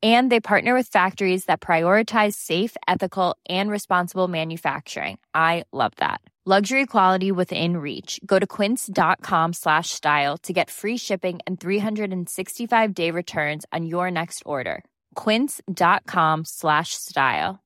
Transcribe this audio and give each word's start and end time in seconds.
And 0.00 0.30
they 0.30 0.38
partner 0.40 0.74
with 0.74 0.86
factories 0.86 1.46
that 1.46 1.60
prioritize 1.60 2.34
safe, 2.34 2.76
ethical, 2.86 3.36
and 3.48 3.68
responsible 3.68 4.28
manufacturing. 4.28 5.18
I 5.34 5.64
love 5.72 5.92
that. 5.96 6.20
Luxury 6.44 6.86
quality 6.86 7.30
within 7.30 7.76
reach. 7.76 8.18
Go 8.24 8.38
to 8.38 8.46
quince.com 8.46 9.52
slash 9.52 9.90
style 9.90 10.38
to 10.44 10.52
get 10.54 10.70
free 10.70 10.96
shipping 10.96 11.40
and 11.46 11.60
365 11.60 12.94
day 12.94 13.10
returns 13.10 13.66
on 13.70 13.84
your 13.84 14.10
next 14.10 14.42
order. 14.46 14.82
Quince.com 15.14 16.46
slash 16.46 16.94
style. 16.94 17.60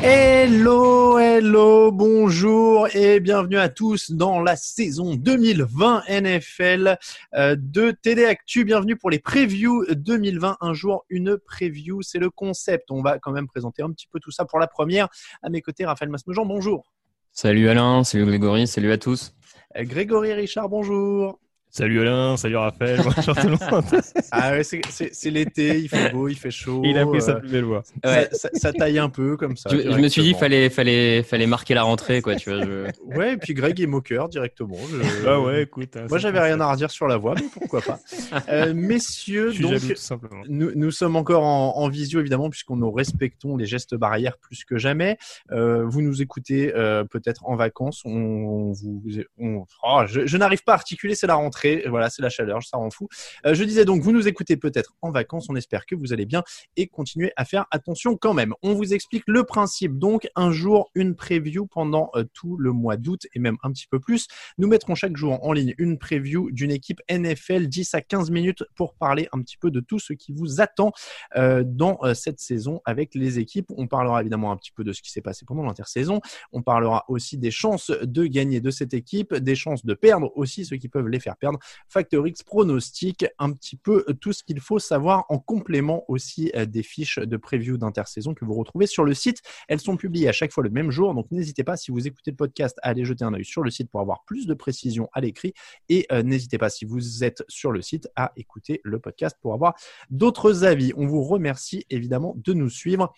Hello, 0.00 1.18
hello, 1.18 1.90
bonjour 1.90 2.86
et 2.94 3.18
bienvenue 3.18 3.58
à 3.58 3.68
tous 3.68 4.12
dans 4.12 4.40
la 4.40 4.54
saison 4.54 5.16
2020 5.16 6.04
NFL 6.08 6.96
euh, 7.34 7.56
de 7.58 7.90
TD 7.90 8.24
Actu. 8.26 8.64
Bienvenue 8.64 8.96
pour 8.96 9.10
les 9.10 9.18
previews 9.18 9.84
2020. 9.92 10.58
Un 10.60 10.72
jour, 10.72 11.04
une 11.08 11.36
preview, 11.36 12.00
c'est 12.02 12.20
le 12.20 12.30
concept. 12.30 12.92
On 12.92 13.02
va 13.02 13.18
quand 13.18 13.32
même 13.32 13.48
présenter 13.48 13.82
un 13.82 13.90
petit 13.90 14.06
peu 14.06 14.20
tout 14.20 14.30
ça 14.30 14.44
pour 14.44 14.60
la 14.60 14.68
première. 14.68 15.08
À 15.42 15.48
mes 15.50 15.62
côtés, 15.62 15.84
Raphaël 15.84 16.12
Masmejean, 16.12 16.46
bonjour. 16.46 16.92
Salut 17.32 17.68
Alain, 17.68 18.04
salut 18.04 18.26
Grégory, 18.26 18.68
salut 18.68 18.92
à 18.92 18.98
tous. 18.98 19.34
Euh, 19.76 19.82
Grégory 19.82 20.32
Richard, 20.32 20.68
bonjour. 20.68 21.40
Salut 21.76 22.02
Alain, 22.02 22.36
salut 22.36 22.54
Raphaël, 22.56 23.00
bonjour 23.02 23.34
tout 23.34 23.48
le 23.48 23.72
monde. 23.72 23.84
ah 24.30 24.52
ouais, 24.52 24.62
c'est 24.62 25.30
l'été, 25.30 25.80
il 25.80 25.88
fait 25.88 26.12
beau, 26.12 26.28
il 26.28 26.38
fait 26.38 26.52
chaud. 26.52 26.82
Il 26.84 26.96
a 26.96 27.04
pris 27.04 27.20
sa 27.20 27.34
plus 27.34 27.48
belle 27.48 27.64
voix. 27.64 27.82
Ça, 28.04 28.30
ça, 28.30 28.48
ça, 28.52 28.72
taille 28.72 29.00
un 29.00 29.08
peu 29.08 29.36
comme 29.36 29.56
ça. 29.56 29.70
Je, 29.72 29.78
je 29.78 29.98
me 29.98 30.06
suis 30.06 30.22
dit 30.22 30.34
fallait 30.34 30.70
fallait 30.70 31.24
fallait 31.24 31.48
marquer 31.48 31.74
la 31.74 31.82
rentrée 31.82 32.22
quoi, 32.22 32.36
tu 32.36 32.50
vois. 32.50 32.64
Je... 32.64 32.86
Ouais, 33.18 33.32
et 33.32 33.36
puis 33.38 33.54
Greg 33.54 33.80
est 33.80 33.88
moqueur 33.88 34.28
directement. 34.28 34.76
Je... 34.88 35.28
Ah 35.28 35.40
ouais, 35.40 35.62
écoute. 35.64 35.96
Hein, 35.96 36.06
Moi 36.08 36.18
j'avais 36.18 36.38
rien 36.38 36.60
à 36.60 36.70
redire 36.70 36.92
sur 36.92 37.08
la 37.08 37.16
voix, 37.16 37.34
mais 37.34 37.48
pourquoi 37.52 37.80
pas. 37.80 37.98
Euh, 38.48 38.74
messieurs, 38.74 39.52
donc 39.52 39.72
jaloux, 39.72 39.88
tout 39.88 39.96
simplement. 39.96 40.42
nous, 40.48 40.70
nous 40.74 40.90
sommes 40.90 41.16
encore 41.16 41.44
en, 41.44 41.76
en 41.76 41.88
visio 41.88 42.20
évidemment 42.20 42.50
puisqu'on 42.50 42.76
nous 42.76 42.92
respectons 42.92 43.56
les 43.56 43.66
gestes 43.66 43.94
barrières 43.94 44.38
plus 44.38 44.64
que 44.64 44.76
jamais. 44.76 45.16
Euh, 45.50 45.84
vous 45.84 46.02
nous 46.02 46.20
écoutez 46.20 46.72
euh, 46.74 47.04
peut-être 47.04 47.46
en 47.46 47.56
vacances. 47.56 48.02
On, 48.04 48.10
on 48.10 48.72
vous, 48.72 49.02
on, 49.38 49.64
oh, 49.82 50.02
je, 50.06 50.26
je 50.26 50.36
n'arrive 50.36 50.62
pas 50.62 50.72
à 50.72 50.74
articuler, 50.76 51.14
c'est 51.14 51.26
la 51.26 51.34
rentrée. 51.34 51.63
Voilà, 51.88 52.10
c'est 52.10 52.22
la 52.22 52.28
chaleur, 52.28 52.62
ça 52.62 52.76
rend 52.76 52.90
fou. 52.90 53.08
Euh, 53.46 53.54
je 53.54 53.64
disais 53.64 53.84
donc, 53.84 54.02
vous 54.02 54.12
nous 54.12 54.28
écoutez 54.28 54.56
peut-être 54.56 54.94
en 55.02 55.10
vacances. 55.10 55.46
On 55.48 55.56
espère 55.56 55.86
que 55.86 55.94
vous 55.94 56.12
allez 56.12 56.26
bien 56.26 56.42
et 56.76 56.86
continuez 56.86 57.32
à 57.36 57.44
faire 57.44 57.66
attention 57.70 58.16
quand 58.16 58.34
même. 58.34 58.54
On 58.62 58.74
vous 58.74 58.94
explique 58.94 59.24
le 59.26 59.44
principe. 59.44 59.98
Donc, 59.98 60.28
un 60.36 60.50
jour, 60.50 60.90
une 60.94 61.14
preview 61.14 61.66
pendant 61.66 62.10
euh, 62.14 62.24
tout 62.32 62.56
le 62.56 62.72
mois 62.72 62.96
d'août 62.96 63.26
et 63.34 63.38
même 63.38 63.56
un 63.62 63.72
petit 63.72 63.86
peu 63.86 64.00
plus. 64.00 64.26
Nous 64.58 64.68
mettrons 64.68 64.94
chaque 64.94 65.16
jour 65.16 65.38
en 65.44 65.52
ligne 65.52 65.74
une 65.78 65.98
preview 65.98 66.50
d'une 66.50 66.70
équipe 66.70 67.00
NFL 67.10 67.68
10 67.68 67.94
à 67.94 68.00
15 68.00 68.30
minutes 68.30 68.64
pour 68.76 68.94
parler 68.94 69.28
un 69.32 69.40
petit 69.40 69.56
peu 69.56 69.70
de 69.70 69.80
tout 69.80 69.98
ce 69.98 70.12
qui 70.12 70.32
vous 70.32 70.60
attend 70.60 70.92
euh, 71.36 71.62
dans 71.66 72.00
cette 72.14 72.40
saison 72.40 72.80
avec 72.84 73.14
les 73.14 73.38
équipes. 73.38 73.70
On 73.76 73.86
parlera 73.86 74.20
évidemment 74.20 74.52
un 74.52 74.56
petit 74.56 74.72
peu 74.72 74.84
de 74.84 74.92
ce 74.92 75.02
qui 75.02 75.10
s'est 75.10 75.20
passé 75.20 75.44
pendant 75.46 75.62
l'intersaison. 75.62 76.20
On 76.52 76.62
parlera 76.62 77.04
aussi 77.08 77.38
des 77.38 77.50
chances 77.50 77.90
de 77.90 78.26
gagner 78.26 78.60
de 78.60 78.70
cette 78.70 78.94
équipe, 78.94 79.34
des 79.34 79.54
chances 79.54 79.84
de 79.84 79.94
perdre 79.94 80.32
aussi, 80.36 80.64
ceux 80.64 80.76
qui 80.76 80.88
peuvent 80.88 81.08
les 81.08 81.20
faire 81.20 81.36
perdre. 81.36 81.53
Factor 81.88 82.26
X 82.26 82.42
pronostic, 82.42 83.26
un 83.38 83.52
petit 83.52 83.76
peu 83.76 84.04
tout 84.20 84.32
ce 84.32 84.42
qu'il 84.42 84.60
faut 84.60 84.78
savoir 84.78 85.24
en 85.28 85.38
complément 85.38 86.04
aussi 86.08 86.50
euh, 86.54 86.66
des 86.66 86.82
fiches 86.82 87.18
de 87.18 87.36
preview 87.36 87.76
d'intersaison 87.76 88.34
que 88.34 88.44
vous 88.44 88.54
retrouvez 88.54 88.86
sur 88.86 89.04
le 89.04 89.14
site. 89.14 89.42
Elles 89.68 89.80
sont 89.80 89.96
publiées 89.96 90.28
à 90.28 90.32
chaque 90.32 90.52
fois 90.52 90.64
le 90.64 90.70
même 90.70 90.90
jour, 90.90 91.14
donc 91.14 91.30
n'hésitez 91.30 91.64
pas 91.64 91.76
si 91.76 91.90
vous 91.90 92.06
écoutez 92.06 92.30
le 92.30 92.36
podcast 92.36 92.78
à 92.82 92.88
aller 92.88 93.04
jeter 93.04 93.24
un 93.24 93.34
œil 93.34 93.44
sur 93.44 93.62
le 93.62 93.70
site 93.70 93.90
pour 93.90 94.00
avoir 94.00 94.24
plus 94.24 94.46
de 94.46 94.54
précision 94.54 95.08
à 95.12 95.20
l'écrit 95.20 95.54
et 95.88 96.06
euh, 96.12 96.22
n'hésitez 96.22 96.58
pas 96.58 96.70
si 96.70 96.84
vous 96.84 97.24
êtes 97.24 97.44
sur 97.48 97.72
le 97.72 97.82
site 97.82 98.08
à 98.16 98.32
écouter 98.36 98.80
le 98.84 98.98
podcast 98.98 99.36
pour 99.40 99.54
avoir 99.54 99.74
d'autres 100.10 100.64
avis. 100.64 100.92
On 100.96 101.06
vous 101.06 101.22
remercie 101.22 101.84
évidemment 101.90 102.34
de 102.36 102.52
nous 102.52 102.70
suivre. 102.70 103.12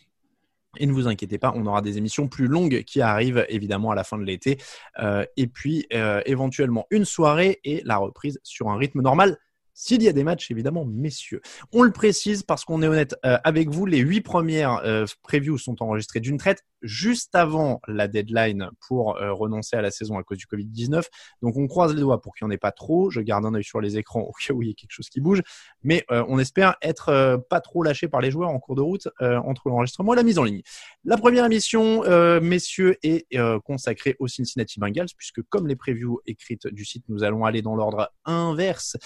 Et 0.79 0.87
ne 0.87 0.93
vous 0.93 1.09
inquiétez 1.09 1.39
pas, 1.39 1.53
on 1.55 1.67
aura 1.67 1.83
des 1.83 1.99
émissions 1.99 2.29
plus 2.29 2.47
longues 2.47 2.83
qui 2.85 3.01
arrivent 3.01 3.45
évidemment 3.49 3.91
à 3.91 3.95
la 3.95 4.05
fin 4.05 4.19
de 4.19 4.25
l'été. 4.25 4.59
Euh, 4.99 5.25
et 5.37 5.47
puis 5.47 5.87
euh, 5.93 6.21
éventuellement 6.27 6.87
une 6.91 7.05
soirée 7.05 7.61
et 7.65 7.83
la 7.85 7.97
reprise 7.97 8.41
sur 8.43 8.69
un 8.69 8.77
rythme 8.77 9.01
normal. 9.01 9.39
S'il 9.79 10.03
y 10.03 10.09
a 10.09 10.13
des 10.15 10.25
matchs, 10.25 10.51
évidemment, 10.51 10.87
messieurs. 10.87 11.43
On 11.71 11.83
le 11.83 11.93
précise 11.93 12.43
parce 12.43 12.65
qu'on 12.65 12.83
est 12.83 12.89
honnête 12.89 13.15
euh, 13.27 13.37
avec 13.45 13.69
vous, 13.69 13.85
les 13.85 13.99
huit 13.99 14.23
premières 14.23 14.77
euh, 14.87 15.05
previews 15.23 15.59
sont 15.59 15.83
enregistrées 15.83 16.21
d'une 16.21 16.39
traite 16.39 16.65
juste 16.83 17.35
avant 17.35 17.81
la 17.87 18.09
deadline 18.09 18.71
pour 18.87 19.17
euh, 19.17 19.33
renoncer 19.33 19.77
à 19.77 19.83
la 19.83 19.91
saison 19.91 20.19
à 20.19 20.23
cause 20.23 20.39
du 20.39 20.47
Covid-19. 20.47 21.05
Donc 21.43 21.57
on 21.57 21.67
croise 21.67 21.95
les 21.95 22.01
doigts 22.01 22.21
pour 22.21 22.35
qu'il 22.35 22.47
n'y 22.47 22.53
en 22.53 22.55
ait 22.55 22.59
pas 22.59 22.73
trop. 22.73 23.11
Je 23.11 23.21
garde 23.21 23.45
un 23.45 23.55
œil 23.55 23.65
sur 23.65 23.81
les 23.81 23.99
écrans 23.99 24.21
au 24.21 24.33
cas 24.33 24.55
où 24.55 24.63
il 24.63 24.69
y 24.69 24.71
a 24.71 24.75
quelque 24.75 24.93
chose 24.93 25.09
qui 25.09 25.21
bouge. 25.21 25.43
Mais 25.83 26.05
euh, 26.11 26.25
on 26.29 26.39
espère 26.39 26.77
être 26.83 27.45
pas 27.51 27.61
trop 27.61 27.83
lâché 27.83 28.09
par 28.09 28.21
les 28.21 28.31
joueurs 28.31 28.51
en 28.51 28.59
cours 28.59 28.77
de 28.77 28.81
route 28.81 29.09
entre 29.21 29.69
l'enregistrement 29.69 30.13
et 30.15 30.17
la 30.17 30.23
mise 30.23 30.39
en 30.39 30.45
ligne. 30.45 30.63
La 31.05 31.17
première 31.17 31.45
émission, 31.45 32.03
messieurs, 32.41 32.97
est 33.03 33.27
consacrée 33.65 34.17
aux 34.19 34.29
Cincinnati 34.29 34.79
Bengals 34.79 35.09
puisque 35.17 35.43
comme 35.43 35.67
les 35.67 35.77
previews 35.77 36.21
écrites 36.27 36.67
du 36.69 36.85
site, 36.85 37.05
nous 37.09 37.25
allons 37.25 37.45
aller 37.45 37.63
dans 37.63 37.75
l'ordre 37.75 38.11
inverse 38.25 38.97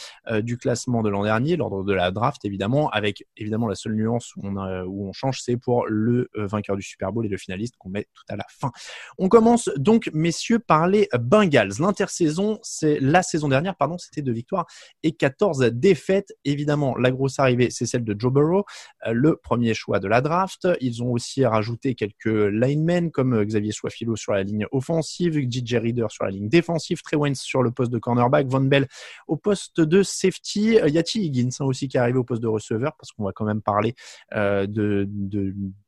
du 0.41 0.59
classement 0.61 1.03
de 1.03 1.09
l'an 1.09 1.25
dernier, 1.25 1.57
l'ordre 1.57 1.85
de 1.85 1.93
la 1.93 2.11
draft 2.11 2.45
évidemment, 2.45 2.89
avec 2.91 3.27
évidemment 3.37 3.67
la 3.67 3.75
seule 3.75 3.95
nuance 3.95 4.35
où 4.37 4.47
on, 4.47 5.13
change, 5.13 5.41
c'est 5.43 5.57
pour 5.57 5.87
le 5.87 6.29
euh, 6.37 6.47
vainqueur 6.47 6.77
du 6.77 6.83
Super 6.83 7.13
Bowl 7.13 7.27
et 7.27 7.29
le 7.29 7.37
finaliste 7.37 7.75
qu'on 7.79 7.89
met 7.89 8.07
tout 8.15 8.23
à 8.29 8.37
la 8.37 8.45
fin. 8.49 8.71
On 9.19 9.29
commence 9.29 9.69
donc, 9.77 10.11
messieurs, 10.13 10.59
par 10.59 10.87
les 10.87 11.09
Bengals. 11.19 11.73
L'intersaison, 11.81 12.59
c'est 12.63 13.01
la 13.01 13.23
saison 13.23 13.49
dernière, 13.49 13.77
pardon, 13.77 13.99
c'était 13.99 14.23
deux 14.23 14.33
victoires 14.33 14.67
et 15.03 15.13
14 15.13 15.59
défaites. 15.73 16.33
Évidemment, 16.45 16.97
la 16.97 17.11
grosse 17.11 17.39
arrivée, 17.39 17.71
c'est 17.71 17.87
celle 17.87 18.05
de 18.05 18.15
Joe 18.19 18.33
Burrow, 18.33 18.65
euh, 19.07 19.13
le 19.13 19.37
premier 19.37 19.75
choix 19.75 19.99
de 19.99 20.09
la 20.09 20.21
draft. 20.21 20.69
Ils 20.81 21.03
ont 21.03 21.11
aussi 21.11 21.45
rajouté 21.45 21.95
quelques 21.95 22.27
linemen 22.27 23.11
comme 23.11 23.35
euh, 23.35 23.45
Xavier 23.45 23.73
Suafilo 23.73 24.17
sur 24.17 24.33
la 24.33 24.43
ligne 24.43 24.67
offensive, 24.73 25.39
DJ 25.39 25.75
Reader 25.75 26.07
sur 26.11 26.25
la 26.25 26.31
ligne 26.31 26.49
défensive, 26.49 27.03
Trey 27.03 27.17
Waynes 27.17 27.35
sur 27.35 27.63
le 27.63 27.71
poste 27.71 27.93
de 27.93 27.99
cornerback, 27.99 28.47
Von 28.49 28.63
Bell 28.63 28.89
au 29.27 29.37
poste 29.37 29.81
de 29.81 30.03
safety. 30.03 30.50
Euh, 30.59 30.89
Yati 30.89 31.25
Higgins 31.25 31.51
hein, 31.61 31.65
aussi 31.65 31.89
qui 31.89 31.97
est 31.97 32.01
arrivé 32.01 32.19
au 32.19 32.25
poste 32.25 32.43
de 32.43 32.49
receveur 32.49 32.97
parce 32.97 33.13
qu'on 33.13 33.25
va 33.25 33.33
quand 33.33 33.45
même 33.45 33.63
parler 33.63 33.95
euh, 34.35 34.67
de, 34.67 35.09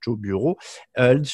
Joe 0.00 0.19
Bureau. 0.19 0.56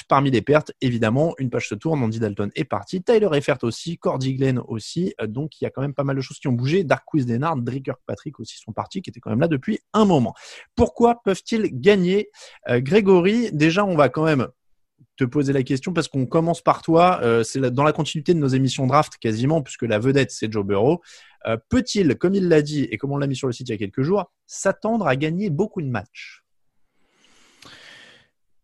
Parmi 0.09 0.31
les 0.31 0.43
pertes, 0.43 0.73
évidemment, 0.81 1.35
une 1.39 1.51
page 1.51 1.69
se 1.69 1.75
tourne, 1.75 2.03
Andy 2.03 2.19
Dalton 2.19 2.51
est 2.55 2.65
parti, 2.65 3.03
Tyler 3.03 3.29
Eifert 3.33 3.59
aussi, 3.63 3.99
Cordy 3.99 4.35
Glenn 4.35 4.61
aussi, 4.67 5.15
euh, 5.21 5.27
donc 5.27 5.61
il 5.61 5.65
y 5.65 5.67
a 5.67 5.71
quand 5.71 5.83
même 5.83 5.95
pas 5.95 6.05
mal 6.05 6.17
de 6.17 6.21
choses 6.21 6.39
qui 6.39 6.49
ont 6.49 6.53
bougé. 6.53 6.85
Darquise 6.85 7.27
Denard, 7.27 7.57
Drake 7.57 7.85
Kirkpatrick 7.85 8.41
aussi 8.41 8.59
sont 8.59 8.73
partis, 8.73 9.03
qui 9.03 9.11
étaient 9.11 9.21
quand 9.21 9.31
même 9.31 9.41
là 9.41 9.49
depuis 9.49 9.81
un 9.93 10.05
moment. 10.05 10.35
Pourquoi 10.75 11.23
peuvent-ils 11.23 11.69
gagner? 11.73 12.31
Grégory, 12.69 13.51
déjà 13.53 13.85
on 13.85 13.97
va 13.97 14.09
quand 14.09 14.25
même 14.25 14.49
te 15.19 15.25
poser 15.25 15.53
la 15.53 15.63
question 15.63 15.93
parce 15.93 16.09
qu'on 16.09 16.27
commence 16.27 16.63
par 16.63 16.81
toi, 16.81 17.21
euh, 17.23 17.43
c'est 17.43 17.61
dans 17.61 17.83
la 17.83 17.93
continuité 17.93 18.33
de 18.33 18.39
nos 18.39 18.49
émissions 18.49 18.87
draft 18.87 19.19
quasiment, 19.19 19.61
puisque 19.61 19.83
la 19.83 19.99
vedette 19.99 20.31
c'est 20.31 20.51
Joe 20.51 20.65
Burrow. 20.65 21.03
Euh, 21.47 21.57
Peut-il, 21.69 22.15
comme 22.17 22.35
il 22.35 22.49
l'a 22.49 22.63
dit 22.63 22.85
et 22.91 22.97
comme 22.97 23.13
on 23.13 23.19
l'a 23.19 23.27
mis 23.27 23.37
sur 23.37 23.49
le 23.49 23.53
site 23.53 23.69
il 23.69 23.73
y 23.73 23.75
a 23.75 23.79
quelques 23.79 24.03
jours, 24.03 24.31
s'attendre 24.47 25.07
à 25.07 25.17
gagner 25.17 25.51
beaucoup 25.51 25.83
de 25.83 25.89
matchs? 25.89 26.45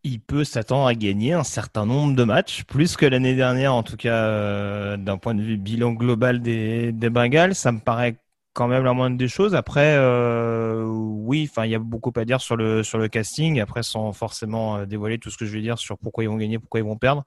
Il 0.04 0.20
peut 0.20 0.44
s'attendre 0.44 0.86
à 0.86 0.94
gagner 0.94 1.32
un 1.32 1.44
certain 1.44 1.86
nombre 1.86 2.14
de 2.14 2.24
matchs, 2.24 2.64
plus 2.64 2.96
que 2.96 3.06
l'année 3.06 3.34
dernière, 3.34 3.74
en 3.74 3.82
tout 3.82 3.96
cas 3.96 4.26
euh, 4.26 4.96
d'un 4.96 5.16
point 5.16 5.34
de 5.34 5.42
vue 5.42 5.56
bilan 5.56 5.92
global 5.92 6.40
des, 6.40 6.92
des 6.92 7.10
Bengals. 7.10 7.54
Ça 7.54 7.72
me 7.72 7.80
paraît 7.80 8.16
quand 8.54 8.68
même 8.68 8.84
la 8.84 8.92
moindre 8.94 9.18
des 9.18 9.28
choses. 9.28 9.54
Après, 9.54 9.96
euh, 9.98 10.84
oui, 10.86 11.48
enfin, 11.50 11.66
il 11.66 11.72
y 11.72 11.74
a 11.74 11.78
beaucoup 11.78 12.12
à 12.16 12.24
dire 12.24 12.40
sur 12.40 12.56
le 12.56 12.82
sur 12.82 12.98
le 12.98 13.08
casting. 13.08 13.60
Après, 13.60 13.82
sans 13.82 14.12
forcément 14.12 14.78
euh, 14.78 14.86
dévoiler 14.86 15.18
tout 15.18 15.30
ce 15.30 15.36
que 15.36 15.44
je 15.44 15.52
vais 15.52 15.60
dire 15.60 15.78
sur 15.78 15.98
pourquoi 15.98 16.24
ils 16.24 16.28
vont 16.28 16.36
gagner, 16.36 16.58
pourquoi 16.58 16.80
ils 16.80 16.84
vont 16.86 16.96
perdre. 16.96 17.24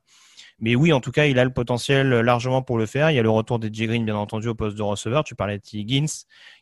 Mais 0.59 0.75
oui, 0.75 0.91
en 0.91 0.99
tout 0.99 1.11
cas, 1.11 1.27
il 1.27 1.37
a 1.37 1.43
le 1.43 1.51
potentiel 1.51 2.09
largement 2.09 2.63
pour 2.63 2.79
le 2.79 2.87
faire. 2.87 3.11
Il 3.11 3.15
y 3.15 3.19
a 3.19 3.23
le 3.23 3.29
retour 3.29 3.59
des 3.59 3.69
Green, 3.69 4.03
bien 4.05 4.15
entendu, 4.15 4.47
au 4.47 4.55
poste 4.55 4.75
de 4.75 4.81
receveur. 4.81 5.23
Tu 5.23 5.35
parlais 5.35 5.59
de 5.59 5.63
T. 5.63 5.77
Higgins. 5.77 6.07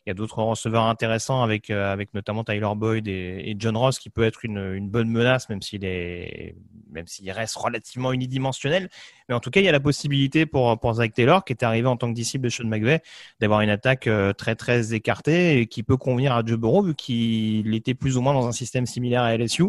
Il 0.04 0.08
y 0.08 0.10
a 0.10 0.14
d'autres 0.14 0.38
receveurs 0.42 0.84
intéressants 0.84 1.42
avec, 1.42 1.70
euh, 1.70 1.96
notamment 2.12 2.44
Tyler 2.44 2.68
Boyd 2.76 3.08
et, 3.08 3.56
John 3.58 3.74
Ross 3.74 3.98
qui 3.98 4.10
peut 4.10 4.24
être 4.24 4.44
une, 4.44 4.74
une 4.74 4.90
bonne 4.90 5.08
menace, 5.08 5.48
même 5.48 5.62
s'il 5.62 5.84
est, 5.84 6.56
même 6.90 7.06
s'il 7.06 7.30
reste 7.30 7.56
relativement 7.56 8.12
unidimensionnel. 8.12 8.90
Mais 9.30 9.34
en 9.34 9.40
tout 9.40 9.50
cas, 9.50 9.60
il 9.60 9.64
y 9.64 9.68
a 9.68 9.72
la 9.72 9.80
possibilité 9.80 10.44
pour, 10.44 10.78
pour 10.78 10.92
Zach 10.94 11.14
Taylor, 11.14 11.42
qui 11.44 11.54
est 11.54 11.62
arrivé 11.62 11.88
en 11.88 11.96
tant 11.96 12.08
que 12.08 12.14
disciple 12.14 12.44
de 12.44 12.50
Sean 12.50 12.66
McVay, 12.66 13.00
d'avoir 13.40 13.62
une 13.62 13.70
attaque 13.70 14.08
euh, 14.08 14.34
très, 14.34 14.56
très 14.56 14.92
écartée 14.92 15.60
et 15.60 15.66
qui 15.66 15.82
peut 15.82 15.96
convenir 15.96 16.34
à 16.34 16.42
Joe 16.44 16.58
Burrow 16.58 16.82
vu 16.82 16.94
qu'il 16.94 17.74
était 17.74 17.94
plus 17.94 18.18
ou 18.18 18.20
moins 18.20 18.34
dans 18.34 18.46
un 18.46 18.52
système 18.52 18.84
similaire 18.84 19.22
à 19.22 19.34
LSU. 19.36 19.64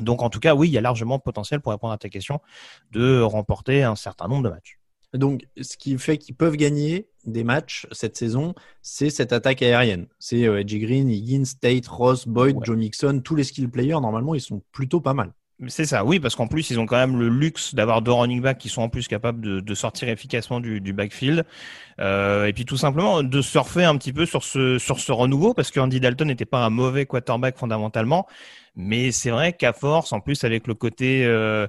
Donc 0.00 0.22
en 0.22 0.30
tout 0.30 0.40
cas, 0.40 0.54
oui, 0.54 0.68
il 0.68 0.72
y 0.72 0.78
a 0.78 0.80
largement 0.80 1.18
potentiel 1.18 1.60
pour 1.60 1.72
répondre 1.72 1.92
à 1.92 1.98
ta 1.98 2.08
question 2.08 2.40
de 2.92 3.20
remporter 3.20 3.82
un 3.82 3.96
certain 3.96 4.28
nombre 4.28 4.42
de 4.44 4.50
matchs. 4.50 4.78
Donc, 5.14 5.46
ce 5.60 5.76
qui 5.76 5.96
fait 5.96 6.18
qu'ils 6.18 6.34
peuvent 6.34 6.56
gagner 6.56 7.08
des 7.24 7.44
matchs 7.44 7.86
cette 7.92 8.16
saison, 8.16 8.54
c'est 8.82 9.10
cette 9.10 9.32
attaque 9.32 9.62
aérienne. 9.62 10.08
C'est 10.18 10.44
euh, 10.44 10.60
Edgy 10.60 10.80
Green, 10.80 11.08
Higgins, 11.08 11.44
Tate, 11.60 11.86
Ross, 11.86 12.26
Boyd, 12.26 12.58
Joe 12.64 12.76
Mixon, 12.76 13.20
tous 13.24 13.36
les 13.36 13.44
skill 13.44 13.70
players, 13.70 14.00
normalement, 14.00 14.34
ils 14.34 14.40
sont 14.40 14.60
plutôt 14.72 15.00
pas 15.00 15.14
mal. 15.14 15.32
C'est 15.68 15.84
ça, 15.84 16.04
oui, 16.04 16.18
parce 16.18 16.34
qu'en 16.34 16.48
plus, 16.48 16.70
ils 16.70 16.80
ont 16.80 16.86
quand 16.86 16.96
même 16.96 17.16
le 17.16 17.28
luxe 17.28 17.76
d'avoir 17.76 18.02
deux 18.02 18.10
running 18.10 18.40
backs 18.40 18.58
qui 18.58 18.68
sont 18.68 18.82
en 18.82 18.88
plus 18.88 19.06
capables 19.06 19.62
de, 19.62 19.74
sortir 19.74 20.08
efficacement 20.08 20.58
du, 20.60 20.92
backfield. 20.92 21.44
Euh, 22.00 22.46
et 22.46 22.52
puis 22.52 22.64
tout 22.64 22.76
simplement 22.76 23.22
de 23.22 23.40
surfer 23.40 23.84
un 23.84 23.96
petit 23.96 24.12
peu 24.12 24.26
sur 24.26 24.42
ce, 24.42 24.78
sur 24.78 24.98
ce 24.98 25.12
renouveau, 25.12 25.54
parce 25.54 25.70
qu'Andy 25.70 26.00
Dalton 26.00 26.26
n'était 26.26 26.44
pas 26.44 26.64
un 26.64 26.70
mauvais 26.70 27.06
quarterback 27.06 27.56
fondamentalement. 27.56 28.26
Mais 28.74 29.12
c'est 29.12 29.30
vrai 29.30 29.52
qu'à 29.52 29.72
force, 29.72 30.12
en 30.12 30.18
plus 30.18 30.42
avec 30.42 30.66
le 30.66 30.74
côté 30.74 31.24
euh, 31.24 31.68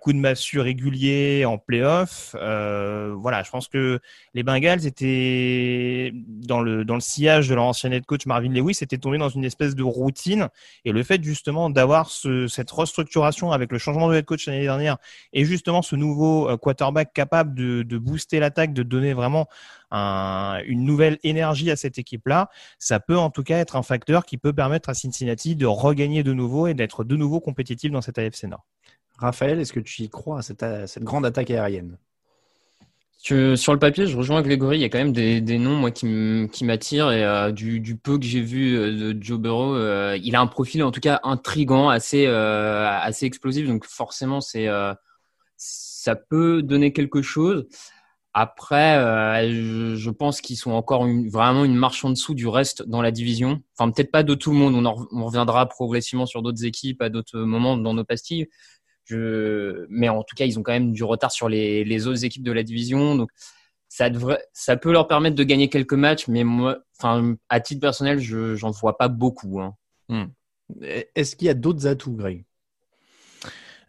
coup 0.00 0.12
de 0.12 0.18
massue 0.18 0.60
régulier 0.60 1.44
en 1.46 1.58
playoff. 1.58 2.36
Euh, 2.38 3.14
voilà, 3.16 3.42
je 3.42 3.50
pense 3.50 3.68
que 3.68 3.98
les 4.34 4.42
Bengals 4.42 4.86
étaient 4.86 6.12
dans 6.14 6.60
le 6.60 6.84
dans 6.84 6.94
le 6.94 7.00
sillage 7.00 7.48
de 7.48 7.54
leur 7.54 7.64
ancien 7.64 7.90
head 7.90 8.04
coach 8.04 8.26
Marvin 8.26 8.50
Lewis, 8.52 8.78
étaient 8.82 8.98
tombés 8.98 9.18
dans 9.18 9.28
une 9.28 9.44
espèce 9.44 9.74
de 9.74 9.82
routine. 9.82 10.48
Et 10.84 10.92
le 10.92 11.02
fait 11.02 11.22
justement 11.22 11.70
d'avoir 11.70 12.10
ce, 12.10 12.46
cette 12.46 12.70
restructuration 12.70 13.52
avec 13.52 13.72
le 13.72 13.78
changement 13.78 14.08
de 14.08 14.16
head 14.16 14.24
coach 14.24 14.46
l'année 14.46 14.62
dernière 14.62 14.98
et 15.32 15.44
justement 15.44 15.82
ce 15.82 15.96
nouveau 15.96 16.48
euh, 16.48 16.56
quarterback 16.56 17.12
capable 17.12 17.54
de, 17.54 17.82
de 17.82 17.98
booster 17.98 18.38
l'attaque, 18.38 18.74
de 18.74 18.82
donner 18.82 19.14
vraiment 19.14 19.48
un, 19.90 20.60
une 20.66 20.84
nouvelle 20.84 21.18
énergie 21.22 21.70
à 21.70 21.76
cette 21.76 21.98
équipe-là, 21.98 22.50
ça 22.78 23.00
peut 23.00 23.18
en 23.18 23.30
tout 23.30 23.42
cas 23.42 23.58
être 23.58 23.76
un 23.76 23.82
facteur 23.82 24.24
qui 24.24 24.36
peut 24.36 24.52
permettre 24.52 24.88
à 24.88 24.94
Cincinnati 24.94 25.56
de 25.56 25.66
regagner 25.66 26.22
de 26.22 26.32
nouveau 26.32 26.66
et 26.66 26.74
d'être 26.74 27.04
de 27.04 27.16
nouveau 27.16 27.40
compétitif 27.40 27.90
dans 27.90 28.02
cette 28.02 28.18
AFC 28.18 28.44
Nord. 28.44 28.64
Raphaël, 29.20 29.60
est-ce 29.60 29.74
que 29.74 29.80
tu 29.80 30.02
y 30.02 30.08
crois 30.08 30.38
à 30.38 30.42
cette, 30.42 31.04
grande 31.04 31.26
attaque 31.26 31.50
aérienne? 31.50 31.98
Sur 33.18 33.74
le 33.74 33.78
papier, 33.78 34.06
je 34.06 34.16
rejoins 34.16 34.40
Grégory. 34.40 34.78
Il 34.78 34.80
y 34.80 34.84
a 34.84 34.88
quand 34.88 34.96
même 34.96 35.12
des, 35.12 35.58
noms 35.58 35.76
moi 35.76 35.90
qui 35.90 36.64
m'attirent 36.64 37.12
et 37.12 37.22
euh, 37.22 37.52
du, 37.52 37.96
peu 38.02 38.18
que 38.18 38.24
j'ai 38.24 38.40
vu 38.40 38.78
euh, 38.78 39.12
de 39.12 39.22
Joe 39.22 39.38
Burrow, 39.38 39.74
euh, 39.74 40.18
il 40.22 40.34
a 40.36 40.40
un 40.40 40.46
profil 40.46 40.82
en 40.82 40.90
tout 40.90 41.00
cas 41.00 41.20
intrigant, 41.22 41.90
assez 41.90 42.24
explosif. 43.20 43.68
Donc 43.68 43.84
forcément, 43.84 44.40
ça 44.40 46.16
peut 46.16 46.62
donner 46.62 46.94
quelque 46.94 47.20
chose. 47.20 47.66
Après, 48.32 48.94
je, 49.50 50.10
pense 50.10 50.40
qu'ils 50.40 50.56
sont 50.56 50.70
encore 50.70 51.06
vraiment 51.30 51.66
une 51.66 51.74
marche 51.74 52.02
en 52.06 52.10
dessous 52.10 52.32
du 52.32 52.48
reste 52.48 52.88
dans 52.88 53.02
la 53.02 53.10
division. 53.10 53.60
Enfin, 53.76 53.90
peut-être 53.90 54.12
pas 54.12 54.22
de 54.22 54.34
tout 54.34 54.52
le 54.52 54.56
monde. 54.56 54.74
On, 54.74 55.06
on 55.12 55.24
reviendra 55.26 55.68
progressivement 55.68 56.24
sur 56.24 56.40
d'autres 56.40 56.64
équipes 56.64 57.02
à 57.02 57.10
d'autres 57.10 57.40
moments 57.40 57.76
dans 57.76 57.92
nos 57.92 58.04
pastilles. 58.04 58.48
Mais 59.16 60.08
en 60.08 60.22
tout 60.22 60.34
cas, 60.36 60.44
ils 60.44 60.58
ont 60.58 60.62
quand 60.62 60.72
même 60.72 60.92
du 60.92 61.04
retard 61.04 61.32
sur 61.32 61.48
les, 61.48 62.06
autres 62.06 62.24
équipes 62.24 62.42
de 62.42 62.52
la 62.52 62.62
division. 62.62 63.14
Donc, 63.14 63.30
ça, 63.88 64.08
devrait, 64.10 64.42
ça 64.52 64.76
peut 64.76 64.92
leur 64.92 65.08
permettre 65.08 65.36
de 65.36 65.44
gagner 65.44 65.68
quelques 65.68 65.94
matchs, 65.94 66.28
mais 66.28 66.44
moi, 66.44 66.78
enfin, 66.98 67.36
à 67.48 67.60
titre 67.60 67.80
personnel, 67.80 68.20
je 68.20 68.60
n'en 68.62 68.70
vois 68.70 68.96
pas 68.96 69.08
beaucoup. 69.08 69.60
Hein. 69.60 69.74
Hmm. 70.08 70.26
Est-ce 71.14 71.36
qu'il 71.36 71.46
y 71.46 71.50
a 71.50 71.54
d'autres 71.54 71.86
atouts, 71.86 72.14
Greg? 72.14 72.44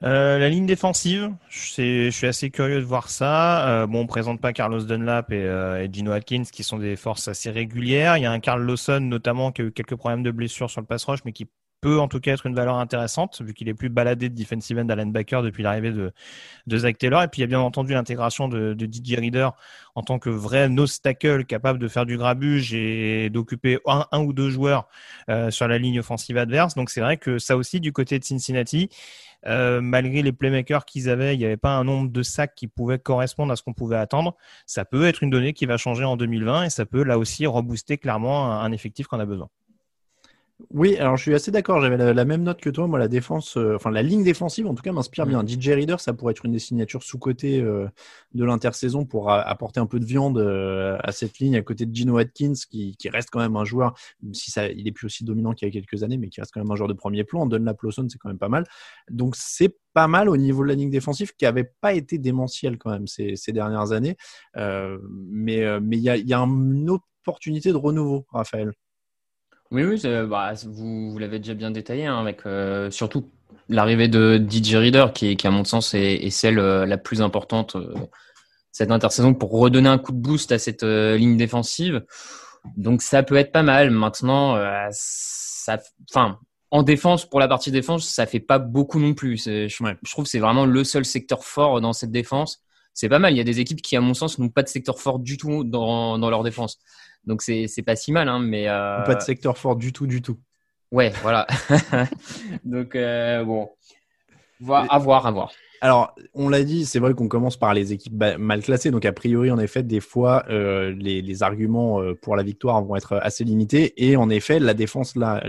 Euh, 0.03 0.39
la 0.39 0.50
ligne 0.50 0.65
défensive, 0.65 1.31
je 1.47 2.09
suis 2.09 2.27
assez 2.27 2.50
curieux 2.50 2.79
de 2.79 2.85
voir 2.85 3.09
ça. 3.09 3.69
Euh, 3.69 3.88
bon, 3.88 4.01
on 4.01 4.07
présente 4.07 4.41
pas 4.41 4.51
Carlos 4.51 4.81
Dunlap 4.81 5.31
et, 5.31 5.44
euh, 5.44 5.83
et, 5.83 5.94
Gino 5.94 6.12
Atkins, 6.12 6.44
qui 6.51 6.63
sont 6.63 6.79
des 6.79 6.95
forces 6.95 7.27
assez 7.27 7.51
régulières. 7.51 8.18
Il 8.18 8.23
y 8.23 8.25
a 8.25 8.31
un 8.31 8.39
Carl 8.39 8.63
Lawson 8.63 9.00
notamment 9.01 9.51
qui 9.51 9.62
a 9.62 9.65
eu 9.65 9.71
quelques 9.71 9.95
problèmes 9.95 10.23
de 10.23 10.31
blessure 10.31 10.71
sur 10.71 10.81
le 10.81 10.88
pass 10.88 11.06
rush, 11.06 11.19
mais 11.23 11.33
qui 11.33 11.47
peut 11.81 12.00
en 12.00 12.07
tout 12.07 12.19
cas 12.19 12.33
être 12.33 12.45
une 12.45 12.56
valeur 12.56 12.75
intéressante 12.75 13.42
vu 13.42 13.54
qu'il 13.54 13.68
est 13.68 13.74
plus 13.74 13.89
baladé 13.89 14.30
de 14.30 14.36
defensive 14.36 14.78
end 14.80 14.88
à 14.89 14.95
linebacker 14.95 15.42
depuis 15.42 15.63
l'arrivée 15.63 15.92
de, 15.92 16.13
de 16.68 16.78
Zach 16.78 16.98
Taylor. 16.98 17.24
Et 17.24 17.28
puis 17.28 17.39
il 17.39 17.42
y 17.42 17.45
a 17.45 17.48
bien 17.48 17.60
entendu 17.60 17.94
l'intégration 17.94 18.48
de, 18.48 18.74
de 18.74 18.86
DJ 18.86 19.19
Reader 19.19 19.50
en 19.95 20.04
tant 20.04 20.19
que 20.19 20.30
vrai 20.30 20.69
nose 20.69 21.01
tackle 21.01 21.45
capable 21.45 21.80
de 21.80 21.88
faire 21.88 22.06
du 22.06 22.18
grabuge 22.18 22.74
et 22.74 23.30
d'occuper 23.30 23.80
un, 23.86 24.06
un, 24.12 24.22
ou 24.22 24.31
deux 24.31 24.50
joueurs 24.50 24.88
euh, 25.30 25.51
sur 25.51 25.68
la 25.68 25.78
ligne 25.78 26.00
offensive 26.00 26.38
adverse. 26.38 26.75
Donc 26.75 26.89
c'est 26.89 27.01
vrai 27.01 27.18
que 27.18 27.39
ça 27.39 27.57
aussi 27.57 27.80
du 27.80 27.92
côté 27.92 28.19
de 28.19 28.24
Cincinnati, 28.24 28.89
euh, 29.48 29.81
malgré 29.81 30.22
les 30.22 30.31
playmakers 30.31 30.86
qu'ils 30.86 31.10
avaient, 31.10 31.36
il 31.36 31.39
n'y 31.39 31.45
avait 31.45 31.57
pas 31.57 31.75
un 31.75 31.83
nombre 31.83 32.12
de 32.12 32.24
sacs 32.24 32.54
qui 32.56 32.68
pouvait 32.68 33.00
correspondre 33.00 33.51
à 33.51 33.56
ce 33.56 33.63
qu'on 33.63 33.74
pouvait 33.74 33.98
attendre. 33.98 34.36
Ça 34.66 34.86
peut 34.86 35.06
être 35.06 35.24
une 35.24 35.30
donnée 35.30 35.54
qui 35.54 35.66
va 35.66 35.78
changer 35.78 36.04
en 36.04 36.18
2020 36.18 36.66
et 36.66 36.69
ça 36.69 36.86
peut 36.86 37.04
là 37.04 37.18
aussi 37.18 37.45
rebooster 37.48 37.98
clairement 37.98 38.51
un 38.51 38.72
effectif 38.72 39.07
qu'on 39.07 39.19
a 39.19 39.25
besoin. 39.25 39.50
Oui, 40.69 40.97
alors 40.97 41.17
je 41.17 41.23
suis 41.23 41.33
assez 41.33 41.51
d'accord. 41.51 41.81
J'avais 41.81 42.13
la, 42.13 42.25
même 42.25 42.43
note 42.43 42.61
que 42.61 42.69
toi. 42.69 42.87
Moi, 42.87 42.99
la 42.99 43.07
défense, 43.07 43.57
euh, 43.57 43.75
enfin 43.75 43.89
la 43.89 44.03
ligne 44.03 44.23
défensive, 44.23 44.67
en 44.67 44.75
tout 44.75 44.83
cas, 44.83 44.91
m'inspire 44.91 45.25
bien. 45.25 45.45
DJ 45.45 45.69
Reader, 45.69 45.99
ça 45.99 46.13
pourrait 46.13 46.31
être 46.31 46.45
une 46.45 46.51
des 46.51 46.59
signatures 46.59 47.03
sous 47.03 47.17
côté 47.17 47.61
euh, 47.61 47.87
de 48.33 48.43
l'intersaison 48.43 49.05
pour 49.05 49.31
apporter 49.31 49.79
un 49.79 49.85
peu 49.85 49.99
de 49.99 50.05
viande 50.05 50.37
euh, 50.37 50.97
à 51.03 51.11
cette 51.11 51.39
ligne 51.39 51.55
à 51.55 51.61
côté 51.61 51.85
de 51.85 51.95
Gino 51.95 52.17
Atkins, 52.17 52.53
qui, 52.69 52.95
reste 53.09 53.29
quand 53.31 53.39
même 53.39 53.55
un 53.55 53.65
joueur, 53.65 53.93
si 54.31 54.51
ça, 54.51 54.67
il 54.67 54.87
est 54.87 54.91
plus 54.91 55.05
aussi 55.05 55.23
dominant 55.23 55.53
qu'il 55.53 55.67
y 55.67 55.71
a 55.71 55.73
quelques 55.73 56.03
années, 56.03 56.17
mais 56.17 56.29
qui 56.29 56.39
reste 56.39 56.53
quand 56.53 56.61
même 56.61 56.71
un 56.71 56.75
joueur 56.75 56.89
de 56.89 56.93
premier 56.93 57.23
plan. 57.23 57.45
Dunlap 57.45 57.81
Lawson, 57.81 58.07
c'est 58.09 58.17
quand 58.17 58.29
même 58.29 58.37
pas 58.37 58.49
mal. 58.49 58.65
Donc 59.09 59.35
c'est 59.35 59.77
pas 59.93 60.07
mal 60.07 60.29
au 60.29 60.37
niveau 60.37 60.63
de 60.63 60.69
la 60.69 60.75
ligne 60.75 60.89
défensive 60.89 61.33
qui 61.35 61.45
avait 61.45 61.69
pas 61.81 61.93
été 61.93 62.17
démentiel 62.17 62.77
quand 62.77 62.91
même 62.91 63.07
ces, 63.07 63.35
dernières 63.49 63.91
années. 63.91 64.15
mais 64.55 65.79
mais 65.81 65.97
il 65.97 66.03
y 66.03 66.09
a, 66.09 66.17
y 66.17 66.33
a 66.33 66.39
une 66.39 66.89
opportunité 66.89 67.71
de 67.71 67.77
renouveau, 67.77 68.25
Raphaël. 68.31 68.73
Oui, 69.71 69.83
oui, 69.83 70.01
bah, 70.27 70.53
vous, 70.65 71.12
vous 71.12 71.18
l'avez 71.18 71.39
déjà 71.39 71.53
bien 71.53 71.71
détaillé, 71.71 72.06
hein, 72.06 72.19
avec 72.19 72.45
euh, 72.45 72.91
surtout 72.91 73.31
l'arrivée 73.69 74.09
de 74.09 74.37
DJ 74.37 74.75
Reader, 74.75 75.07
qui, 75.13 75.37
qui 75.37 75.47
à 75.47 75.51
mon 75.51 75.63
sens 75.63 75.94
est, 75.94 76.30
celle 76.30 76.59
euh, 76.59 76.85
la 76.85 76.97
plus 76.97 77.21
importante 77.21 77.78
euh, 77.78 77.94
cette 78.73 78.92
intersaison 78.92 79.33
pour 79.33 79.51
redonner 79.51 79.87
un 79.87 79.97
coup 79.97 80.11
de 80.11 80.18
boost 80.18 80.51
à 80.51 80.59
cette 80.59 80.83
ligne 80.83 81.37
défensive. 81.37 82.04
Donc 82.78 83.01
ça 83.01 83.23
peut 83.23 83.35
être 83.35 83.51
pas 83.51 83.63
mal. 83.63 83.92
Maintenant, 83.92 84.57
ça, 84.92 85.78
enfin, 86.09 86.40
en 86.69 86.83
défense 86.83 87.25
pour 87.30 87.40
la 87.40 87.49
partie 87.49 87.71
défense, 87.71 88.07
ça 88.07 88.25
fait 88.25 88.40
pas 88.40 88.59
beaucoup 88.59 88.99
non 88.99 89.13
plus. 89.13 89.44
Je, 89.44 89.68
je 89.68 90.11
trouve 90.11 90.23
que 90.25 90.31
c'est 90.31 90.40
vraiment 90.40 90.66
le 90.66 90.83
seul 90.85 91.04
secteur 91.04 91.44
fort 91.44 91.81
dans 91.81 91.92
cette 91.92 92.11
défense. 92.11 92.63
C'est 92.94 93.09
pas 93.09 93.19
mal. 93.19 93.33
Il 93.33 93.37
y 93.37 93.42
a 93.42 93.45
des 93.45 93.59
équipes 93.59 93.81
qui, 93.81 93.97
à 93.97 94.01
mon 94.01 94.13
sens, 94.13 94.40
n'ont 94.40 94.49
pas 94.49 94.63
de 94.63 94.69
secteur 94.69 94.99
fort 94.99 95.19
du 95.19 95.37
tout 95.37 95.63
dans, 95.66 96.18
dans 96.18 96.30
leur 96.30 96.44
défense. 96.44 96.80
Donc 97.25 97.42
c'est 97.42 97.83
pas 97.85 97.95
si 97.95 98.11
mal, 98.11 98.30
hein, 98.30 98.40
mais 98.40 98.68
euh... 98.68 99.01
pas 99.01 99.16
de 99.16 99.21
secteur 99.21 99.57
fort 99.57 99.75
du 99.75 99.94
tout, 99.94 100.07
du 100.07 100.21
tout. 100.21 100.40
Ouais, 100.92 101.11
voilà. 101.21 101.47
Donc 102.66 102.95
euh, 102.95 103.44
bon, 103.45 103.69
à 104.68 104.97
voir, 104.99 105.25
à 105.25 105.31
voir. 105.31 105.51
Alors, 105.83 106.13
on 106.35 106.47
l'a 106.47 106.63
dit, 106.63 106.85
c'est 106.85 106.99
vrai 106.99 107.16
qu'on 107.16 107.28
commence 107.28 107.57
par 107.57 107.73
les 107.73 107.92
équipes 107.92 108.23
mal 108.37 108.61
classées. 108.61 108.92
Donc, 108.92 109.04
a 109.04 109.11
priori, 109.11 109.49
en 109.49 109.57
effet, 109.57 109.81
des 109.81 109.99
fois, 109.99 110.45
euh, 110.47 110.94
les, 110.95 111.23
les, 111.23 111.42
arguments 111.42 111.99
pour 112.21 112.35
la 112.35 112.44
victoire 112.44 112.83
vont 112.83 112.95
être 112.95 113.18
assez 113.23 113.44
limités. 113.44 113.92
Et 113.97 114.16
en 114.16 114.30
effet, 114.30 114.59
la 114.59 114.75
défense, 114.75 115.16
là, 115.16 115.44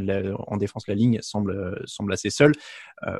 en 0.47 0.57
défense, 0.57 0.88
la 0.88 0.95
ligne 0.95 1.19
semble, 1.21 1.83
semble 1.85 2.14
assez 2.14 2.31
seule. 2.31 2.52
Euh, 3.07 3.19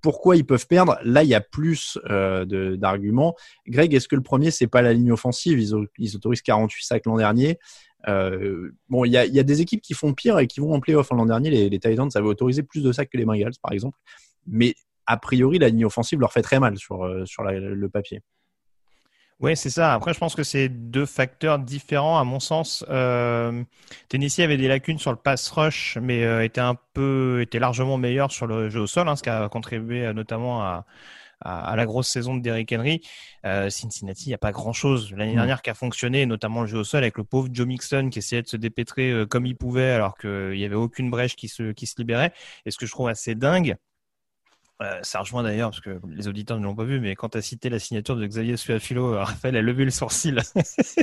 pourquoi 0.00 0.36
ils 0.36 0.46
peuvent 0.46 0.66
perdre 0.66 0.98
Là, 1.02 1.22
il 1.22 1.28
y 1.28 1.34
a 1.34 1.40
plus 1.40 1.98
euh, 2.10 2.76
d'arguments. 2.76 3.34
Greg, 3.66 3.94
est-ce 3.94 4.08
que 4.08 4.16
le 4.16 4.22
premier, 4.22 4.50
c'est 4.50 4.66
pas 4.66 4.82
la 4.82 4.92
ligne 4.92 5.12
offensive? 5.12 5.58
Ils, 5.98 6.16
autorisent 6.16 6.42
48 6.42 6.84
sacs 6.84 7.06
l'an 7.06 7.16
dernier. 7.16 7.58
Euh, 8.06 8.70
bon, 8.88 9.04
il 9.04 9.10
y 9.10 9.16
a, 9.16 9.42
des 9.42 9.60
équipes 9.60 9.82
qui 9.82 9.94
font 9.94 10.14
pire 10.14 10.38
et 10.38 10.46
qui 10.46 10.60
vont 10.60 10.72
en 10.72 10.80
playoff. 10.80 11.10
L'an 11.10 11.26
dernier, 11.26 11.50
les, 11.50 11.68
les 11.68 11.78
Titans 11.78 12.08
avaient 12.14 12.28
autorisé 12.28 12.62
plus 12.62 12.82
de 12.82 12.92
sacs 12.92 13.10
que 13.10 13.18
les 13.18 13.24
Bengals, 13.24 13.54
par 13.62 13.72
exemple. 13.72 13.98
Mais 14.46 14.74
a 15.06 15.16
priori, 15.16 15.58
la 15.58 15.68
ligne 15.68 15.86
offensive 15.86 16.20
leur 16.20 16.32
fait 16.32 16.42
très 16.42 16.60
mal 16.60 16.76
sur, 16.78 17.04
euh, 17.04 17.24
sur 17.24 17.42
le 17.42 17.88
papier. 17.88 18.20
Oui, 19.40 19.56
c'est 19.56 19.70
ça. 19.70 19.94
Après, 19.94 20.12
je 20.12 20.18
pense 20.18 20.34
que 20.34 20.42
c'est 20.42 20.68
deux 20.68 21.06
facteurs 21.06 21.60
différents 21.60 22.18
à 22.18 22.24
mon 22.24 22.40
sens. 22.40 22.84
Euh, 22.88 23.62
Tennessee 24.08 24.40
avait 24.40 24.56
des 24.56 24.66
lacunes 24.66 24.98
sur 24.98 25.12
le 25.12 25.16
pass 25.16 25.48
rush, 25.50 25.96
mais 26.02 26.44
était 26.44 26.60
un 26.60 26.76
peu, 26.92 27.40
était 27.40 27.60
largement 27.60 27.98
meilleur 27.98 28.32
sur 28.32 28.48
le 28.48 28.68
jeu 28.68 28.80
au 28.80 28.86
sol, 28.88 29.08
hein, 29.08 29.14
ce 29.14 29.22
qui 29.22 29.30
a 29.30 29.48
contribué 29.48 30.12
notamment 30.12 30.62
à, 30.62 30.86
à, 31.40 31.76
la 31.76 31.86
grosse 31.86 32.08
saison 32.08 32.36
de 32.36 32.42
Derrick 32.42 32.72
Henry. 32.72 33.00
Euh, 33.44 33.70
Cincinnati, 33.70 34.24
il 34.26 34.28
n'y 34.28 34.34
a 34.34 34.38
pas 34.38 34.52
grand-chose 34.52 35.12
l'année 35.12 35.32
mm. 35.32 35.36
dernière 35.36 35.62
qui 35.62 35.70
a 35.70 35.74
fonctionné, 35.74 36.26
notamment 36.26 36.62
le 36.62 36.66
jeu 36.66 36.78
au 36.78 36.84
sol 36.84 37.02
avec 37.02 37.18
le 37.18 37.24
pauvre 37.24 37.48
Joe 37.52 37.66
Mixon 37.66 38.10
qui 38.10 38.18
essayait 38.18 38.42
de 38.42 38.48
se 38.48 38.56
dépêtrer 38.56 39.10
euh, 39.10 39.26
comme 39.26 39.46
il 39.46 39.56
pouvait 39.56 39.90
alors 39.90 40.16
qu'il 40.16 40.52
n'y 40.52 40.64
avait 40.64 40.74
aucune 40.74 41.10
brèche 41.10 41.36
qui 41.36 41.48
se, 41.48 41.72
qui 41.72 41.86
se 41.86 41.94
libérait. 41.98 42.32
Et 42.66 42.70
ce 42.70 42.78
que 42.78 42.86
je 42.86 42.92
trouve 42.92 43.08
assez 43.08 43.34
dingue, 43.34 43.76
euh, 44.80 45.00
ça 45.02 45.20
rejoint 45.20 45.42
d'ailleurs, 45.42 45.70
parce 45.70 45.80
que 45.80 46.00
les 46.08 46.28
auditeurs 46.28 46.58
ne 46.58 46.64
l'ont 46.64 46.74
pas 46.74 46.84
vu, 46.84 47.00
mais 47.00 47.16
quand 47.16 47.30
tu 47.30 47.42
cité 47.42 47.68
la 47.68 47.80
signature 47.80 48.14
de 48.14 48.24
Xavier 48.24 48.56
Suafilo, 48.56 49.14
euh, 49.14 49.24
Raphaël 49.24 49.56
a 49.56 49.62
levé 49.62 49.84
le 49.84 49.90
sourcil 49.90 50.40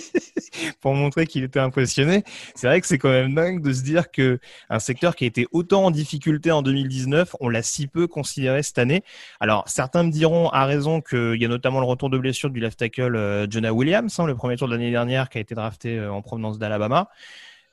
pour 0.82 0.94
montrer 0.94 1.28
qu'il 1.28 1.44
était 1.44 1.60
impressionné. 1.60 2.24
C'est 2.56 2.68
vrai 2.68 2.80
que 2.80 2.88
c'est 2.88 2.98
quand 2.98 3.10
même 3.10 3.36
dingue 3.36 3.62
de 3.62 3.74
se 3.74 3.84
dire 3.84 4.12
que 4.12 4.40
un 4.70 4.80
secteur 4.80 5.16
qui 5.16 5.26
a 5.26 5.28
été 5.28 5.46
autant 5.52 5.86
en 5.86 5.92
difficulté 5.92 6.52
en 6.52 6.62
2019, 6.62 7.36
on 7.42 7.50
l'a 7.50 7.62
si 7.64 7.88
peu 7.88 8.08
considéré 8.08 8.64
cette 8.64 8.80
année. 8.80 9.04
Alors, 9.42 9.68
certains 9.68 10.04
me 10.04 10.12
diront 10.12 10.50
à 10.50 10.66
raison 10.66 11.02
qu'il 11.02 11.36
y 11.36 11.46
a 11.46 11.50
notamment 11.50 11.82
le 11.82 11.86
retour 11.86 12.10
de 12.10 12.18
blessure 12.18 12.50
du 12.50 12.62
left 12.62 12.80
tackle 12.80 13.16
euh, 13.18 13.46
Jonah 13.50 13.74
Williams, 13.74 14.18
hein, 14.20 14.26
le 14.26 14.36
premier 14.36 14.56
tour 14.56 14.70
de 14.70 14.74
l'année 14.74 14.92
dernière, 14.92 15.28
qui 15.28 15.38
a 15.38 15.42
été 15.42 15.54
drafté 15.54 16.00
en 16.00 16.22
provenance 16.22 16.60
d'Alabama. 16.60 17.10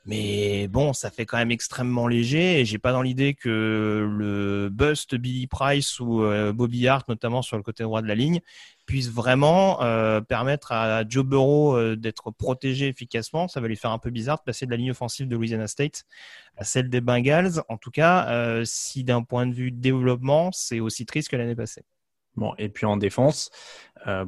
Mais 0.04 0.66
bon, 0.66 0.92
ça 0.92 1.10
fait 1.10 1.26
quand 1.26 1.36
même 1.36 1.52
extrêmement 1.52 2.08
léger 2.08 2.58
et 2.60 2.64
j'ai 2.64 2.78
pas 2.78 2.90
dans 2.90 3.02
l'idée 3.02 3.34
que 3.34 4.08
le 4.10 4.68
bust 4.68 5.14
Billy 5.14 5.46
Price 5.46 6.00
ou 6.00 6.24
euh, 6.24 6.52
Bobby 6.52 6.88
Hart, 6.88 7.08
notamment 7.08 7.40
sur 7.40 7.56
le 7.56 7.62
côté 7.62 7.84
droit 7.84 8.02
de 8.02 8.08
la 8.08 8.16
ligne, 8.16 8.40
puisse 8.84 9.10
vraiment 9.10 9.80
euh, 9.82 10.20
permettre 10.20 10.72
à 10.72 11.08
Joe 11.08 11.24
Burrow 11.24 11.76
euh, 11.76 11.94
d'être 11.94 12.32
protégé 12.32 12.88
efficacement. 12.88 13.46
Ça 13.46 13.60
va 13.60 13.68
lui 13.68 13.76
faire 13.76 13.92
un 13.92 13.98
peu 13.98 14.10
bizarre 14.10 14.38
de 14.38 14.42
passer 14.42 14.66
de 14.66 14.72
la 14.72 14.76
ligne 14.76 14.90
offensive 14.90 15.28
de 15.28 15.36
Louisiana 15.36 15.68
State 15.68 16.02
à 16.56 16.64
celle 16.64 16.90
des 16.90 17.00
Bengals. 17.00 17.62
En 17.68 17.76
tout 17.76 17.92
cas, 17.92 18.62
si 18.64 19.04
d'un 19.04 19.22
point 19.22 19.46
de 19.46 19.54
vue 19.54 19.70
développement, 19.70 20.50
c'est 20.52 20.80
aussi 20.80 21.06
triste 21.06 21.28
que 21.28 21.36
l'année 21.36 21.56
passée. 21.56 21.84
Bon, 22.34 22.54
et 22.58 22.68
puis 22.68 22.86
en 22.86 22.96
défense, 22.96 23.50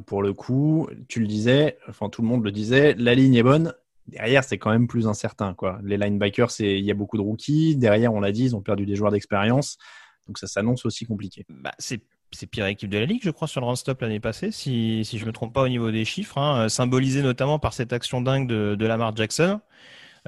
pour 0.07 0.23
le 0.23 0.33
coup, 0.33 0.89
tu 1.07 1.19
le 1.19 1.27
disais, 1.27 1.77
enfin 1.87 2.09
tout 2.09 2.23
le 2.23 2.27
monde 2.27 2.43
le 2.43 2.51
disait, 2.51 2.95
la 2.97 3.13
ligne 3.13 3.35
est 3.35 3.43
bonne, 3.43 3.73
derrière, 4.07 4.43
c'est 4.43 4.57
quand 4.57 4.71
même 4.71 4.87
plus 4.87 5.07
incertain. 5.07 5.53
Quoi. 5.53 5.79
Les 5.83 5.97
linebackers, 5.97 6.51
il 6.59 6.83
y 6.83 6.91
a 6.91 6.93
beaucoup 6.93 7.17
de 7.17 7.21
rookies. 7.21 7.75
Derrière, 7.75 8.13
on 8.13 8.19
l'a 8.19 8.31
dit, 8.31 8.45
ils 8.45 8.55
ont 8.55 8.61
perdu 8.61 8.85
des 8.85 8.95
joueurs 8.95 9.11
d'expérience. 9.11 9.77
Donc 10.27 10.37
ça 10.37 10.47
s'annonce 10.47 10.85
aussi 10.85 11.05
compliqué. 11.05 11.45
Bah, 11.49 11.73
c'est 11.77 12.01
pire 12.49 12.65
équipe 12.65 12.89
de 12.89 12.97
la 12.97 13.05
ligue, 13.05 13.21
je 13.23 13.29
crois, 13.29 13.47
sur 13.47 13.61
le 13.61 13.67
run 13.67 13.75
stop 13.75 14.01
l'année 14.01 14.19
passée, 14.19 14.51
si, 14.51 15.05
si 15.05 15.17
je 15.17 15.25
me 15.25 15.31
trompe 15.31 15.53
pas 15.53 15.61
au 15.61 15.69
niveau 15.69 15.91
des 15.91 16.03
chiffres, 16.03 16.37
hein, 16.37 16.67
symbolisé 16.67 17.21
notamment 17.21 17.59
par 17.59 17.73
cette 17.73 17.93
action 17.93 18.21
dingue 18.21 18.47
de, 18.47 18.75
de 18.75 18.85
Lamar 18.85 19.15
Jackson, 19.15 19.61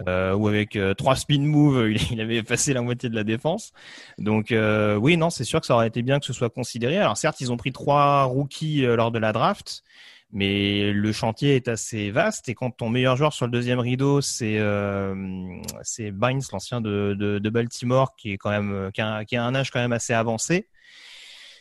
euh, 0.07 0.34
où 0.34 0.48
avec 0.48 0.75
euh, 0.75 0.93
trois 0.93 1.15
spin 1.15 1.41
moves, 1.41 1.91
il, 2.12 2.22
avait 2.22 2.43
passé 2.43 2.74
la 2.74 2.81
moitié 2.81 3.10
de 3.10 3.15
la 3.15 3.24
défense. 3.24 3.74
Donc 4.17 4.51
euh, 4.51 4.96
oui, 4.96 5.17
non, 5.17 5.29
c'est 5.29 5.43
sûr 5.43 5.60
que 5.60 5.65
ça 5.65 5.75
aurait 5.75 5.88
été 5.88 6.01
bien 6.01 6.19
que 6.19 6.25
ce 6.25 6.34
soit 6.34 6.50
considéré. 6.50 6.98
Alors 6.98 7.17
certes, 7.17 7.41
ils 7.41 7.51
ont 7.51 7.57
pris 7.57 7.72
trois 7.72 8.24
rookies 8.24 8.86
euh, 8.86 8.96
lors 8.96 9.12
de 9.12 9.19
la 9.19 9.34
draft, 9.34 9.84
mais 10.31 10.91
le 10.91 11.12
chantier 11.12 11.55
est 11.55 11.67
assez 11.67 12.12
vaste 12.12 12.50
et 12.50 12.55
quand 12.55 12.72
ton 12.72 12.89
meilleur 12.89 13.15
joueur 13.15 13.34
sur 13.34 13.46
le 13.46 13.51
deuxième 13.51 13.79
rideau, 13.79 14.22
c'est 14.22 14.57
euh, 14.60 15.15
Bynes, 15.98 16.41
l'ancien 16.51 16.81
de, 16.81 17.15
de, 17.17 17.39
de, 17.39 17.50
Baltimore, 17.50 18.15
qui 18.15 18.34
est 18.34 18.38
quand 18.38 18.50
même 18.50 18.91
qui 18.93 19.01
a, 19.01 19.24
qui 19.24 19.36
a, 19.38 19.43
un 19.43 19.55
âge 19.55 19.72
quand 19.72 19.79
même 19.79 19.93
assez 19.93 20.13
avancé. 20.13 20.67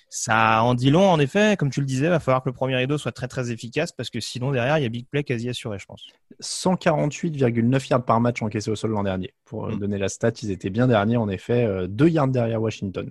Ça 0.09 0.63
en 0.63 0.75
dit 0.75 0.91
long, 0.91 1.09
en 1.09 1.19
effet. 1.19 1.57
Comme 1.57 1.71
tu 1.71 1.81
le 1.81 1.87
disais, 1.87 2.07
il 2.07 2.11
va 2.11 2.21
falloir 2.21 2.43
que 2.43 2.49
le 2.49 2.55
premier 2.55 2.77
rideau 2.77 2.99
soit 2.99 3.13
très 3.13 3.29
très 3.29 3.51
efficace 3.51 3.93
parce 3.93 4.11
que 4.11 4.21
sinon 4.21 4.51
derrière 4.51 4.79
il 4.79 4.83
y 4.83 4.87
a 4.87 4.89
big 4.89 5.07
play 5.09 5.25
quasi 5.25 5.49
assuré, 5.49 5.79
je 5.79 5.87
pense. 5.87 6.07
148,9 6.43 7.89
yards 7.91 8.05
par 8.05 8.21
match 8.21 8.43
encaissés 8.43 8.71
au 8.71 8.77
sol 8.77 8.91
l'an 8.91 9.03
dernier. 9.03 9.35
Pour 9.45 9.67
euh, 9.67 9.73
mm. 9.73 9.79
donner 9.79 9.99
la 9.99 10.09
stat, 10.09 10.33
ils 10.43 10.51
étaient 10.51 10.71
bien 10.71 10.87
derniers 10.87 11.17
en 11.17 11.29
effet, 11.29 11.67
2 11.89 12.05
euh, 12.05 12.09
yards 12.09 12.29
derrière 12.29 12.61
Washington. 12.61 13.11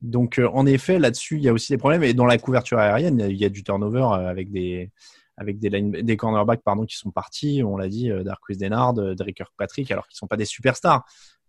Donc 0.00 0.38
euh, 0.38 0.48
en 0.52 0.66
effet, 0.66 0.98
là-dessus, 0.98 1.36
il 1.36 1.42
y 1.42 1.48
a 1.48 1.52
aussi 1.52 1.72
des 1.72 1.78
problèmes. 1.78 2.02
Et 2.02 2.14
dans 2.14 2.26
la 2.26 2.38
couverture 2.38 2.78
aérienne, 2.78 3.24
il 3.28 3.36
y 3.36 3.44
a, 3.44 3.48
du 3.48 3.62
turnover 3.62 4.06
avec 4.26 4.50
des 4.50 4.90
avec 5.38 5.58
des, 5.58 5.70
des 5.70 6.16
cornerbacks 6.16 6.62
pardon, 6.62 6.84
qui 6.84 6.96
sont 6.96 7.10
partis, 7.10 7.62
on 7.64 7.76
l'a 7.76 7.88
dit, 7.88 8.10
Darquis 8.22 8.58
Denard, 8.58 8.92
Drake 8.92 9.34
Kirkpatrick, 9.34 9.90
alors 9.90 10.06
qu'ils 10.06 10.16
sont 10.16 10.26
pas 10.26 10.36
des 10.36 10.44
superstars. 10.44 11.04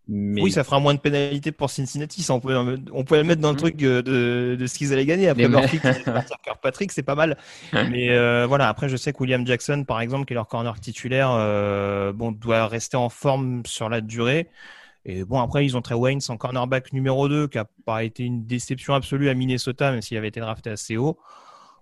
Oui, 0.10 0.52
ça 0.52 0.66
fera 0.66 0.80
moins 0.80 0.94
de 0.94 1.00
pénalités 1.00 1.54
pour 1.54 1.70
Cincinnati. 1.70 2.26
on, 2.30 2.42
peut, 2.42 2.56
on 2.92 3.06
le 3.10 3.24
mettre 3.24 3.42
dans 3.42 3.50
le 3.50 3.54
mm. 3.54 3.58
truc 3.58 3.84
euh, 3.84 4.02
de, 4.02 4.58
de 4.60 4.68
ce 4.68 4.78
qu'ils 4.78 4.92
allaient 4.92 5.06
gagner. 5.06 5.30
Après 5.30 5.48
Murphy, 5.48 5.80
Patrick, 6.62 6.92
c'est 6.92 7.04
pas 7.04 7.16
mal. 7.16 7.38
Mais 7.72 8.10
euh, 8.10 8.46
voilà, 8.48 8.68
après, 8.68 8.90
je 8.90 8.98
sais 8.98 9.14
que 9.14 9.20
William 9.20 9.48
Jackson, 9.48 9.86
par 9.88 10.02
exemple, 10.02 10.26
qui 10.26 10.34
est 10.34 10.36
leur 10.36 10.48
corner 10.48 10.78
titulaire, 10.80 11.30
euh, 11.32 12.12
bon, 12.12 12.34
doit 12.34 12.68
rester 12.68 12.98
en 12.98 13.10
forme 13.10 13.66
sur 13.66 13.88
la 13.88 14.02
durée. 14.02 14.50
Et 15.06 15.24
bon, 15.24 15.40
après, 15.40 15.66
ils 15.66 15.78
ont 15.78 15.82
Trey 15.82 15.96
Wayne 15.96 16.20
en 16.28 16.38
cornerback 16.38 16.92
numéro 16.92 17.30
2, 17.30 17.48
qui 17.48 17.58
a 17.58 17.66
pas 17.86 18.04
été 18.04 18.24
une 18.24 18.46
déception 18.46 18.94
absolue 18.94 19.30
à 19.30 19.34
Minnesota, 19.34 19.92
même 19.92 20.02
s'il 20.02 20.18
avait 20.18 20.30
été 20.30 20.40
drafté 20.42 20.70
assez 20.70 20.98
haut. 20.98 21.18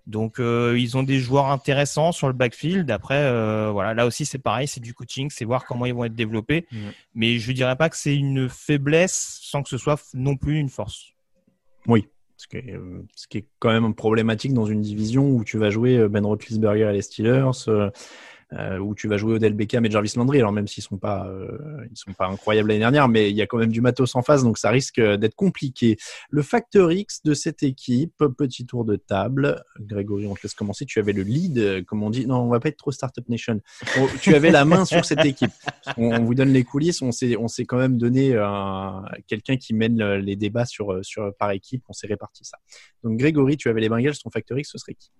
Donc 0.08 0.40
euh, 0.40 0.76
ils 0.78 0.98
ont 0.98 1.04
des 1.04 1.20
joueurs 1.20 1.48
intéressants 1.48 2.12
sur 2.12 2.28
le 2.28 2.34
backfield. 2.34 2.90
Après, 2.92 3.20
euh, 3.20 3.70
voilà, 3.72 3.94
là 3.94 4.06
aussi 4.06 4.26
c'est 4.26 4.40
pareil, 4.40 4.68
c'est 4.68 4.80
du 4.80 4.94
coaching, 4.94 5.30
c'est 5.30 5.46
voir 5.46 5.66
comment 5.66 5.86
ils 5.86 5.94
vont 5.94 6.06
être 6.06 6.16
développés. 6.16 6.68
Mais 7.14 7.38
je 7.40 7.52
dirais 7.52 7.76
pas 7.76 7.90
que 7.90 7.98
c'est 7.98 8.16
une 8.16 8.50
faiblesse 8.50 9.40
sans 9.42 9.64
que 9.64 9.70
ce 9.70 9.78
soit 9.78 10.02
non 10.14 10.36
plus 10.36 10.58
une 10.58 10.70
force. 10.70 11.14
Oui, 11.88 12.08
ce 12.38 12.48
qui 12.48 12.58
est, 12.58 12.74
euh, 12.74 13.06
ce 13.16 13.28
qui 13.28 13.40
est 13.40 13.46
quand 13.60 13.70
même 13.70 13.94
problématique 13.94 14.54
dans 14.54 14.66
une 14.66 14.82
division 14.82 15.30
où 15.30 15.44
tu 15.44 15.58
vas 15.58 15.70
jouer 15.70 16.08
Ben 16.10 16.26
Roethlisberger 16.26 16.90
et 16.90 16.94
les 16.94 17.02
Steelers. 17.02 17.52
Euh, 17.68 17.92
où 18.80 18.96
tu 18.96 19.08
vas 19.08 19.18
jouer 19.18 19.36
Odell 19.36 19.54
Beckham 19.54 19.86
et 19.86 19.92
Jarvis 19.92 20.14
Landry. 20.16 20.40
Alors 20.40 20.52
même 20.52 20.68
s'ils 20.68 20.84
sont 20.84 20.98
pas, 20.98 21.26
euh, 21.28 21.86
ils 21.90 21.98
sont 21.98 22.14
pas 22.14 22.28
incroyables 22.28 22.70
l'année 22.70 22.80
dernière, 22.80 23.08
mais 23.08 23.30
il 23.30 23.36
y 23.36 23.42
a 23.42 23.48
quand 23.48 23.58
même 23.58 23.72
du 23.72 23.82
matos 23.82 24.16
en 24.16 24.22
face, 24.22 24.44
donc 24.44 24.58
ça 24.58 24.70
risque 24.70 25.00
d'être 25.00 25.36
compliqué. 25.36 25.98
Le 26.30 26.42
facteur 26.42 26.92
X 26.92 27.24
de 27.24 27.34
cette 27.34 27.64
équipe, 27.64 28.24
petit 28.38 28.66
tour 28.66 28.84
de 28.86 28.96
table. 28.96 29.64
Grégory, 29.80 30.28
on 30.28 30.36
te 30.36 30.42
laisse 30.44 30.54
commencer. 30.54 30.86
Tu 30.86 31.00
avais 31.00 31.14
le 31.14 31.24
lead, 31.24 31.86
comme 31.86 32.04
on 32.04 32.10
dit. 32.10 32.28
Non, 32.28 32.42
on 32.42 32.50
va 32.50 32.60
pas 32.60 32.70
être 32.70 32.78
trop 32.78 32.92
startup 32.92 33.28
nation. 33.30 33.62
Oh, 33.98 34.08
tu 34.22 34.36
avais 34.36 34.52
la 34.52 34.66
main 34.66 34.86
sur 34.86 35.06
cette 35.06 35.26
équipe. 35.26 35.52
On, 35.98 36.24
vous 36.24 36.36
donne 36.36 36.52
les 36.52 36.64
coulisses. 36.64 37.02
On 37.02 37.12
s'est, 37.12 37.38
on 37.38 37.48
s'est 37.48 37.66
quand 37.66 37.78
même 37.78 37.98
donné 37.98 38.34
euh, 38.34 38.48
quelqu'un 39.28 39.58
qui 39.58 39.74
mène 39.74 40.16
les 40.16 40.36
débats 40.36 40.66
sur, 40.66 41.00
sur 41.04 41.34
par 41.38 41.52
équipe. 41.52 41.84
On 41.88 41.94
s'est 41.94 42.08
réparti 42.08 42.44
ça. 42.44 42.58
Donc 43.04 43.18
Grégory, 43.18 43.58
tu 43.58 43.70
avais 43.70 43.82
les 43.82 43.90
Bengals. 43.90 44.18
Ton 44.18 44.30
facteur 44.30 44.58
X, 44.60 44.72
ce 44.72 44.78
serait 44.78 44.94
qui? 44.94 45.12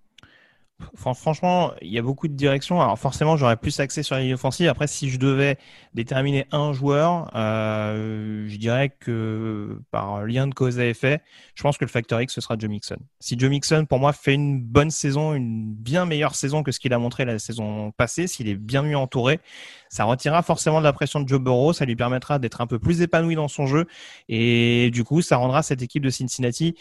Franchement, 0.94 1.72
il 1.80 1.90
y 1.92 1.98
a 1.98 2.02
beaucoup 2.02 2.28
de 2.28 2.34
directions. 2.34 2.80
Alors 2.80 2.98
forcément, 2.98 3.36
j'aurais 3.36 3.56
plus 3.56 3.78
axé 3.80 4.02
sur 4.02 4.14
la 4.14 4.22
ligne 4.22 4.34
offensive. 4.34 4.68
Après, 4.68 4.86
si 4.86 5.10
je 5.10 5.18
devais 5.18 5.58
déterminer 5.94 6.46
un 6.52 6.72
joueur, 6.72 7.30
euh, 7.34 8.46
je 8.48 8.56
dirais 8.56 8.90
que 8.90 9.80
par 9.90 10.24
lien 10.24 10.46
de 10.46 10.54
cause 10.54 10.78
à 10.78 10.86
effet, 10.86 11.20
je 11.54 11.62
pense 11.62 11.78
que 11.78 11.84
le 11.84 11.90
facteur 11.90 12.20
X, 12.20 12.34
ce 12.34 12.40
sera 12.40 12.56
Joe 12.58 12.70
Mixon. 12.70 12.98
Si 13.20 13.38
Joe 13.38 13.50
Mixon, 13.50 13.86
pour 13.86 13.98
moi, 13.98 14.12
fait 14.12 14.34
une 14.34 14.60
bonne 14.62 14.90
saison, 14.90 15.34
une 15.34 15.74
bien 15.74 16.06
meilleure 16.06 16.34
saison 16.34 16.62
que 16.62 16.72
ce 16.72 16.80
qu'il 16.80 16.92
a 16.92 16.98
montré 16.98 17.24
la 17.24 17.38
saison 17.38 17.92
passée, 17.92 18.26
s'il 18.26 18.48
est 18.48 18.54
bien 18.54 18.82
mieux 18.82 18.96
entouré, 18.96 19.40
ça 19.92 20.04
retirera 20.04 20.42
forcément 20.42 20.78
de 20.78 20.84
la 20.84 20.94
pression 20.94 21.20
de 21.20 21.28
Joe 21.28 21.38
Burrow, 21.38 21.74
ça 21.74 21.84
lui 21.84 21.96
permettra 21.96 22.38
d'être 22.38 22.62
un 22.62 22.66
peu 22.66 22.78
plus 22.78 23.02
épanoui 23.02 23.34
dans 23.34 23.46
son 23.46 23.66
jeu 23.66 23.86
et 24.26 24.90
du 24.90 25.04
coup, 25.04 25.20
ça 25.20 25.36
rendra 25.36 25.62
cette 25.62 25.82
équipe 25.82 26.02
de 26.02 26.08
Cincinnati 26.08 26.74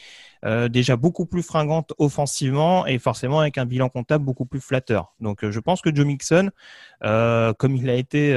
euh, 0.45 0.69
déjà 0.69 0.95
beaucoup 0.95 1.25
plus 1.25 1.43
fringante 1.43 1.91
offensivement 1.97 2.87
et 2.87 2.99
forcément 2.99 3.41
avec 3.41 3.57
un 3.57 3.65
bilan 3.65 3.89
comptable 3.89 4.23
beaucoup 4.23 4.45
plus 4.45 4.61
flatteur. 4.61 5.13
Donc, 5.19 5.43
euh, 5.43 5.51
je 5.51 5.59
pense 5.59 5.81
que 5.81 5.93
Joe 5.93 6.05
Mixon, 6.05 6.51
euh, 7.03 7.51
comme 7.53 7.75
il 7.75 7.89
a 7.89 7.95
été 7.95 8.33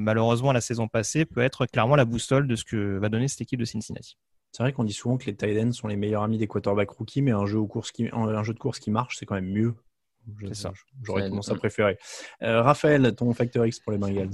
malheureusement 0.00 0.50
la 0.50 0.60
saison 0.60 0.88
passée, 0.88 1.24
peut 1.24 1.42
être 1.42 1.66
clairement 1.66 1.94
la 1.94 2.04
boussole 2.04 2.48
de 2.48 2.56
ce 2.56 2.64
que 2.64 2.98
va 2.98 3.10
donner 3.10 3.28
cette 3.28 3.42
équipe 3.42 3.60
de 3.60 3.64
Cincinnati. 3.64 4.16
C'est 4.50 4.64
vrai 4.64 4.72
qu'on 4.72 4.82
dit 4.82 4.92
souvent 4.92 5.18
que 5.18 5.26
les 5.26 5.36
tight 5.36 5.72
sont 5.72 5.86
les 5.86 5.94
meilleurs 5.94 6.24
amis 6.24 6.38
des 6.38 6.48
quarterbacks 6.48 6.90
rookies, 6.90 7.22
mais 7.22 7.30
un 7.30 7.46
jeu 7.46 7.60
de 7.60 8.58
course 8.58 8.80
qui 8.80 8.90
marche, 8.90 9.18
c'est 9.18 9.26
quand 9.26 9.36
même 9.36 9.52
mieux 9.52 9.76
J'aurais 11.02 11.28
tendance 11.28 11.50
à 11.50 11.54
préférer. 11.54 11.98
Euh, 12.42 12.62
Raphaël, 12.62 13.14
ton 13.14 13.32
facteur 13.32 13.66
X 13.66 13.80
pour 13.80 13.92
les 13.92 13.98
Bengals 13.98 14.30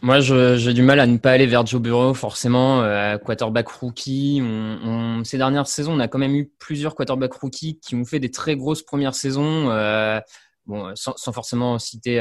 moi, 0.00 0.20
j'ai 0.20 0.74
du 0.74 0.82
mal 0.82 1.00
à 1.00 1.08
ne 1.08 1.16
pas 1.16 1.32
aller 1.32 1.46
vers 1.46 1.66
Joe 1.66 1.80
Burrow, 1.80 2.14
forcément. 2.14 2.82
Euh, 2.82 3.18
quarterback 3.18 3.66
rookie. 3.66 4.40
On, 4.40 5.24
ces 5.24 5.38
dernières 5.38 5.66
saisons, 5.66 5.94
on 5.94 5.98
a 5.98 6.06
quand 6.06 6.20
même 6.20 6.36
eu 6.36 6.52
plusieurs 6.60 6.94
quarterback 6.94 7.32
rookies 7.32 7.80
qui 7.80 7.96
ont 7.96 8.04
fait 8.04 8.20
des 8.20 8.30
très 8.30 8.54
grosses 8.54 8.84
premières 8.84 9.16
saisons. 9.16 9.70
Euh, 9.70 10.20
bon, 10.66 10.92
sans, 10.94 11.32
forcément 11.32 11.80
citer 11.80 12.20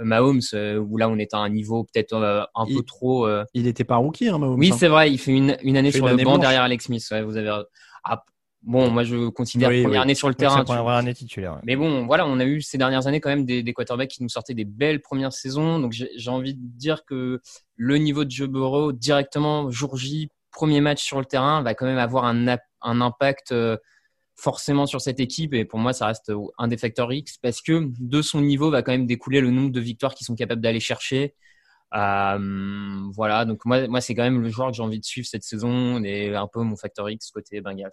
Mahomes, 0.00 0.40
où 0.80 0.96
là, 0.96 1.08
on 1.08 1.16
est 1.18 1.32
à 1.32 1.38
un 1.38 1.48
niveau 1.48 1.84
peut-être 1.84 2.48
un 2.56 2.66
peu 2.66 2.82
trop. 2.82 3.28
Il 3.54 3.64
n'était 3.64 3.84
pas 3.84 3.94
rookie, 3.94 4.28
hein, 4.28 4.38
Mahomes. 4.38 4.58
Oui, 4.58 4.72
hein. 4.72 4.76
c'est 4.76 4.88
vrai. 4.88 5.12
Il 5.12 5.18
fait 5.18 5.30
une, 5.30 5.58
une 5.62 5.76
année 5.76 5.92
sur 5.92 6.08
le 6.08 6.16
banc 6.16 6.38
derrière 6.38 6.62
Alex 6.62 6.86
Smith. 6.86 7.06
vous 7.24 7.36
avez. 7.36 7.56
Ah, 8.02 8.24
Bon, 8.62 8.90
moi 8.90 9.04
je 9.04 9.28
considère 9.28 9.70
première 9.70 10.02
année 10.02 10.14
sur 10.14 10.28
le 10.28 10.34
terrain. 10.34 10.62
Première 10.64 10.86
année 10.88 11.14
titulaire. 11.14 11.60
Mais 11.64 11.76
bon, 11.76 12.06
voilà, 12.06 12.26
on 12.26 12.38
a 12.40 12.44
eu 12.44 12.60
ces 12.60 12.76
dernières 12.76 13.06
années 13.06 13.20
quand 13.20 13.30
même 13.30 13.46
des, 13.46 13.62
des 13.62 13.72
quarterbacks 13.72 14.10
qui 14.10 14.22
nous 14.22 14.28
sortaient 14.28 14.54
des 14.54 14.66
belles 14.66 15.00
premières 15.00 15.32
saisons. 15.32 15.78
Donc 15.78 15.92
j'ai 15.92 16.30
envie 16.30 16.54
de 16.54 16.60
dire 16.60 17.04
que 17.06 17.40
le 17.76 17.96
niveau 17.96 18.24
de 18.24 18.30
Joe 18.30 18.48
Burrow 18.48 18.92
directement 18.92 19.70
jour 19.70 19.96
J, 19.96 20.30
premier 20.52 20.80
match 20.82 21.02
sur 21.02 21.18
le 21.18 21.24
terrain, 21.24 21.62
va 21.62 21.74
quand 21.74 21.86
même 21.86 21.98
avoir 21.98 22.24
un, 22.24 22.58
un 22.82 23.00
impact 23.00 23.52
euh, 23.52 23.78
forcément 24.36 24.84
sur 24.84 25.00
cette 25.00 25.20
équipe. 25.20 25.54
Et 25.54 25.64
pour 25.64 25.78
moi, 25.78 25.94
ça 25.94 26.06
reste 26.06 26.30
un 26.58 26.68
des 26.68 26.76
facteurs 26.76 27.12
X 27.12 27.38
parce 27.38 27.62
que 27.62 27.90
de 27.98 28.20
son 28.20 28.42
niveau 28.42 28.70
va 28.70 28.82
quand 28.82 28.92
même 28.92 29.06
découler 29.06 29.40
le 29.40 29.50
nombre 29.50 29.70
de 29.70 29.80
victoires 29.80 30.14
qu'ils 30.14 30.26
sont 30.26 30.34
capables 30.34 30.60
d'aller 30.60 30.80
chercher. 30.80 31.34
Euh, 31.94 33.00
voilà, 33.14 33.44
donc 33.46 33.64
moi, 33.64 33.88
moi 33.88 34.00
c'est 34.00 34.14
quand 34.14 34.22
même 34.22 34.42
le 34.42 34.48
joueur 34.48 34.68
que 34.68 34.76
j'ai 34.76 34.82
envie 34.82 35.00
de 35.00 35.04
suivre 35.04 35.26
cette 35.26 35.42
saison 35.42 36.02
et 36.04 36.34
un 36.34 36.46
peu 36.46 36.60
mon 36.60 36.76
facteur 36.76 37.10
X 37.10 37.30
côté 37.30 37.60
Bengals. 37.60 37.90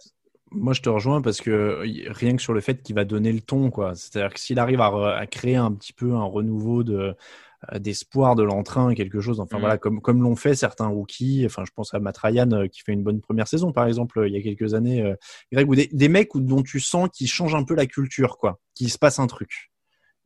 Moi, 0.50 0.72
je 0.72 0.80
te 0.80 0.88
rejoins 0.88 1.20
parce 1.20 1.40
que 1.40 1.82
rien 2.10 2.36
que 2.36 2.42
sur 2.42 2.52
le 2.52 2.60
fait 2.60 2.82
qu'il 2.82 2.94
va 2.94 3.04
donner 3.04 3.32
le 3.32 3.40
ton, 3.40 3.70
quoi. 3.70 3.94
C'est-à-dire 3.94 4.32
que 4.32 4.40
s'il 4.40 4.58
arrive 4.58 4.80
à, 4.80 5.16
à, 5.16 5.26
créer 5.26 5.56
un 5.56 5.72
petit 5.72 5.92
peu 5.92 6.14
un 6.14 6.24
renouveau 6.24 6.82
de 6.84 7.14
euh, 7.72 7.78
d'espoir 7.78 8.34
de 8.34 8.42
l'entrain, 8.42 8.94
quelque 8.94 9.20
chose. 9.20 9.40
Enfin 9.40 9.58
mm. 9.58 9.60
voilà, 9.60 9.78
comme 9.78 10.00
comme 10.00 10.22
l'ont 10.22 10.36
fait 10.36 10.54
certains 10.54 10.86
rookies. 10.86 11.44
Enfin, 11.46 11.64
je 11.66 11.72
pense 11.74 11.92
à 11.92 11.98
Matt 12.00 12.18
Ryan 12.18 12.50
euh, 12.52 12.66
qui 12.66 12.82
fait 12.82 12.92
une 12.92 13.02
bonne 13.02 13.20
première 13.20 13.48
saison, 13.48 13.72
par 13.72 13.86
exemple, 13.86 14.24
il 14.26 14.32
y 14.32 14.36
a 14.36 14.42
quelques 14.42 14.74
années. 14.74 15.14
Greg, 15.52 15.68
ou 15.68 15.74
des, 15.74 15.88
des 15.92 16.08
mecs 16.08 16.30
dont 16.34 16.62
tu 16.62 16.80
sens 16.80 17.08
qu'ils 17.12 17.28
changent 17.28 17.54
un 17.54 17.64
peu 17.64 17.74
la 17.74 17.86
culture, 17.86 18.38
quoi. 18.38 18.60
Qu'il 18.74 18.90
se 18.90 18.98
passe 18.98 19.18
un 19.18 19.26
truc. 19.26 19.70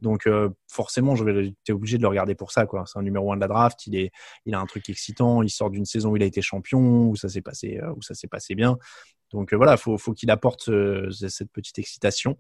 Donc 0.03 0.27
euh, 0.27 0.51
forcément, 0.69 1.15
je 1.15 1.25
vais, 1.25 1.55
es 1.67 1.73
obligé 1.73 1.97
de 1.97 2.03
le 2.03 2.09
regarder 2.09 2.35
pour 2.35 2.51
ça. 2.51 2.67
quoi. 2.67 2.85
C'est 2.87 2.99
un 2.99 3.03
numéro 3.03 3.33
un 3.33 3.37
de 3.37 3.41
la 3.41 3.49
draft. 3.49 3.87
Il 3.87 3.97
est, 3.97 4.11
il 4.45 4.55
a 4.55 4.61
un 4.61 4.67
truc 4.67 4.91
excitant. 4.91 5.43
Il 5.43 5.49
sort 5.49 5.71
d'une 5.71 5.87
saison 5.87 6.11
où 6.11 6.17
il 6.17 6.23
a 6.23 6.27
été 6.27 6.43
champion, 6.43 7.09
où 7.09 7.17
ça 7.17 7.29
s'est 7.29 7.41
passé, 7.41 7.79
euh, 7.83 7.93
où 7.97 8.03
ça 8.03 8.15
s'est 8.15 8.29
passé 8.29 8.55
bien. 8.55 8.77
Donc 9.33 9.53
euh, 9.53 9.57
voilà, 9.57 9.77
faut, 9.77 9.99
faut 9.99 10.13
qu'il 10.13 10.31
apporte 10.31 10.71
cette 11.11 11.51
petite 11.51 11.79
excitation. 11.79 12.37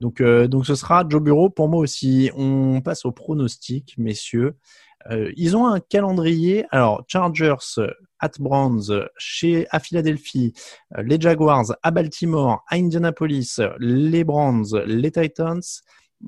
Donc 0.00 0.22
donc 0.22 0.66
ce 0.66 0.74
sera 0.74 1.04
Joe 1.08 1.22
Bureau 1.22 1.50
pour 1.50 1.68
moi 1.68 1.80
aussi. 1.80 2.30
On 2.34 2.80
passe 2.80 3.04
au 3.04 3.12
pronostic, 3.12 3.94
messieurs. 3.98 4.56
ils 5.36 5.56
ont 5.56 5.66
un 5.66 5.80
calendrier. 5.80 6.64
Alors 6.70 7.04
Chargers 7.06 7.80
at 8.18 8.32
Browns, 8.38 9.08
chez 9.16 9.66
à 9.70 9.80
Philadelphie, 9.80 10.52
les 10.98 11.20
Jaguars 11.20 11.76
à 11.82 11.90
Baltimore, 11.90 12.64
à 12.68 12.76
Indianapolis, 12.76 13.60
les 13.78 14.24
Browns, 14.24 14.76
les 14.86 15.10
Titans 15.10 15.62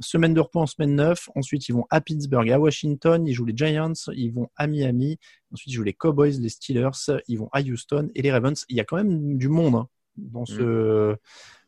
semaine 0.00 0.34
de 0.34 0.40
repos 0.40 0.60
en 0.60 0.66
semaine 0.66 0.94
9. 0.94 1.28
Ensuite, 1.34 1.68
ils 1.68 1.72
vont 1.72 1.86
à 1.90 2.00
Pittsburgh, 2.00 2.50
à 2.50 2.58
Washington. 2.58 3.26
Ils 3.26 3.34
jouent 3.34 3.44
les 3.44 3.56
Giants. 3.56 3.92
Ils 4.14 4.32
vont 4.32 4.48
à 4.56 4.66
Miami. 4.66 5.18
Ensuite, 5.52 5.72
ils 5.72 5.76
jouent 5.76 5.82
les 5.82 5.92
Cowboys, 5.92 6.38
les 6.40 6.48
Steelers. 6.48 7.20
Ils 7.28 7.38
vont 7.38 7.48
à 7.52 7.60
Houston 7.60 8.08
et 8.14 8.22
les 8.22 8.32
Ravens. 8.32 8.64
Il 8.68 8.76
y 8.76 8.80
a 8.80 8.84
quand 8.84 8.96
même 8.96 9.36
du 9.36 9.48
monde 9.48 9.74
hein, 9.74 9.88
dans 10.16 10.44
ce. 10.44 11.12
Mm. 11.12 11.16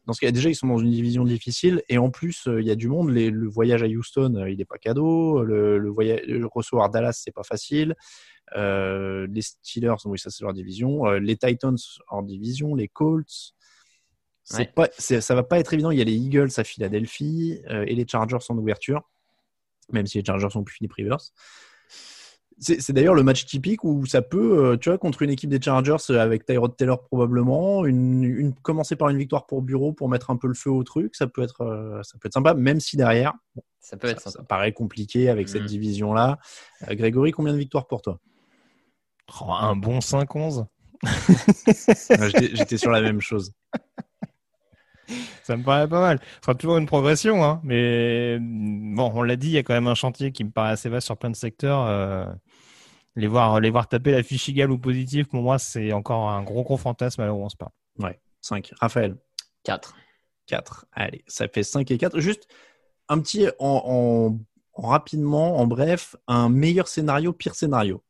Dans 0.06 0.12
ce 0.12 0.20
cas, 0.20 0.30
déjà, 0.30 0.50
ils 0.50 0.54
sont 0.54 0.66
dans 0.66 0.76
une 0.76 0.90
division 0.90 1.24
difficile 1.24 1.82
et 1.88 1.96
en 1.96 2.10
plus, 2.10 2.46
euh, 2.46 2.60
il 2.60 2.66
y 2.66 2.70
a 2.70 2.74
du 2.74 2.88
monde. 2.88 3.08
le 3.10 3.48
voyage 3.48 3.82
à 3.82 3.86
Houston, 3.86 4.34
euh, 4.36 4.50
il 4.50 4.58
n'est 4.58 4.66
pas 4.66 4.76
cadeau. 4.76 5.42
Le, 5.42 5.88
voyage, 5.88 6.20
recevoir 6.52 6.90
Dallas, 6.90 7.18
c'est 7.24 7.32
pas 7.32 7.42
facile. 7.42 7.94
Euh, 8.54 9.26
les 9.30 9.40
Steelers, 9.40 9.94
oui, 10.04 10.18
ça 10.18 10.28
c'est 10.28 10.44
leur 10.44 10.52
division. 10.52 11.10
les 11.12 11.36
Titans 11.38 11.78
en 12.08 12.22
division, 12.22 12.74
les 12.74 12.88
Colts, 12.88 13.54
c'est 14.44 14.74
pas, 14.74 14.88
ça 14.98 15.34
va 15.34 15.42
pas 15.42 15.58
être 15.58 15.72
évident. 15.72 15.90
Il 15.90 15.98
y 15.98 16.02
a 16.02 16.04
les 16.04 16.14
Eagles 16.14 16.50
à 16.58 16.64
Philadelphie 16.64 17.60
euh, 17.70 17.84
et 17.88 17.94
les 17.94 18.06
Chargers 18.06 18.36
en 18.50 18.58
ouverture, 18.58 19.10
même 19.90 20.06
si 20.06 20.18
les 20.18 20.24
Chargers 20.24 20.50
sont 20.50 20.62
plus 20.62 20.76
Philip 20.76 20.92
Rivers. 20.92 21.32
C'est 22.58 22.92
d'ailleurs 22.92 23.14
le 23.14 23.22
match 23.22 23.46
typique 23.46 23.84
où 23.84 24.06
ça 24.06 24.22
peut, 24.22 24.58
euh, 24.58 24.76
tu 24.76 24.88
vois, 24.88 24.98
contre 24.98 25.22
une 25.22 25.30
équipe 25.30 25.50
des 25.50 25.60
Chargers 25.60 25.96
euh, 26.10 26.20
avec 26.20 26.46
Tyrod 26.46 26.76
Taylor 26.76 27.02
probablement, 27.02 27.84
une, 27.84 28.54
commencer 28.62 28.96
par 28.96 29.08
une 29.08 29.18
victoire 29.18 29.46
pour 29.46 29.62
Bureau 29.62 29.92
pour 29.92 30.08
mettre 30.08 30.30
un 30.30 30.36
peu 30.36 30.46
le 30.46 30.54
feu 30.54 30.70
au 30.70 30.84
truc, 30.84 31.16
ça 31.16 31.26
peut 31.26 31.42
être, 31.42 32.00
ça 32.02 32.18
peut 32.18 32.28
être 32.28 32.34
sympa, 32.34 32.54
même 32.54 32.80
si 32.80 32.96
derrière, 32.96 33.32
ça 33.80 33.96
peut 33.96 34.08
être 34.08 34.30
ça, 34.30 34.42
paraît 34.44 34.72
compliqué 34.72 35.28
avec 35.28 35.48
cette 35.48 35.64
mm. 35.64 35.66
division-là. 35.66 36.38
Grégory, 36.90 37.32
combien 37.32 37.52
de 37.52 37.58
victoires 37.58 37.86
pour 37.86 38.02
toi? 38.02 38.20
Oh, 39.40 39.50
Un 39.52 39.76
bon 39.76 39.98
5-11. 39.98 40.66
J'étais 42.54 42.76
sur 42.76 42.90
la 42.90 43.00
même 43.00 43.20
chose. 43.20 43.52
Ça 45.44 45.58
me 45.58 45.62
paraît 45.62 45.86
pas 45.86 46.00
mal. 46.00 46.20
Ce 46.36 46.46
sera 46.46 46.54
toujours 46.54 46.78
une 46.78 46.86
progression, 46.86 47.44
hein. 47.44 47.60
mais 47.64 48.38
bon, 48.40 49.12
on 49.14 49.22
l'a 49.22 49.36
dit, 49.36 49.48
il 49.48 49.52
y 49.52 49.58
a 49.58 49.62
quand 49.62 49.74
même 49.74 49.88
un 49.88 49.94
chantier 49.94 50.32
qui 50.32 50.42
me 50.42 50.50
paraît 50.50 50.70
assez 50.70 50.88
vaste 50.88 51.04
sur 51.04 51.18
plein 51.18 51.28
de 51.28 51.36
secteurs. 51.36 51.84
Euh, 51.86 52.24
les, 53.14 53.26
voir, 53.26 53.60
les 53.60 53.68
voir 53.68 53.86
taper 53.86 54.12
la 54.12 54.22
fiche 54.22 54.48
égale 54.48 54.70
ou 54.70 54.78
positive, 54.78 55.26
pour 55.26 55.42
moi, 55.42 55.58
c'est 55.58 55.92
encore 55.92 56.30
un 56.30 56.42
gros, 56.42 56.62
gros 56.62 56.78
fantasme 56.78 57.20
à 57.20 57.26
l'heure 57.26 57.36
où 57.36 57.44
on 57.44 57.50
se 57.50 57.56
parle. 57.56 57.72
Ouais, 57.98 58.18
5. 58.40 58.72
Raphaël 58.80 59.16
4. 59.64 59.94
4. 60.46 60.86
Allez, 60.92 61.22
ça 61.26 61.46
fait 61.48 61.62
5 61.62 61.90
et 61.90 61.98
4. 61.98 62.20
Juste 62.20 62.48
un 63.10 63.20
petit, 63.20 63.46
en 63.58 64.38
rapidement, 64.74 65.58
en 65.58 65.66
bref, 65.66 66.16
un 66.26 66.48
meilleur 66.48 66.88
scénario, 66.88 67.34
pire 67.34 67.54
scénario 67.54 68.02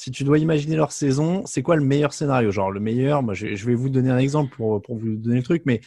si 0.00 0.10
tu 0.10 0.24
dois 0.24 0.38
imaginer 0.38 0.76
leur 0.76 0.92
saison, 0.92 1.44
c'est 1.44 1.60
quoi 1.60 1.76
le 1.76 1.84
meilleur 1.84 2.14
scénario? 2.14 2.50
Genre, 2.50 2.70
le 2.70 2.80
meilleur, 2.80 3.22
je, 3.34 3.66
vais 3.66 3.74
vous 3.74 3.90
donner 3.90 4.08
un 4.08 4.16
exemple 4.16 4.56
pour, 4.56 4.80
vous 4.88 5.16
donner 5.16 5.36
le 5.36 5.42
truc, 5.42 5.64
mais 5.66 5.82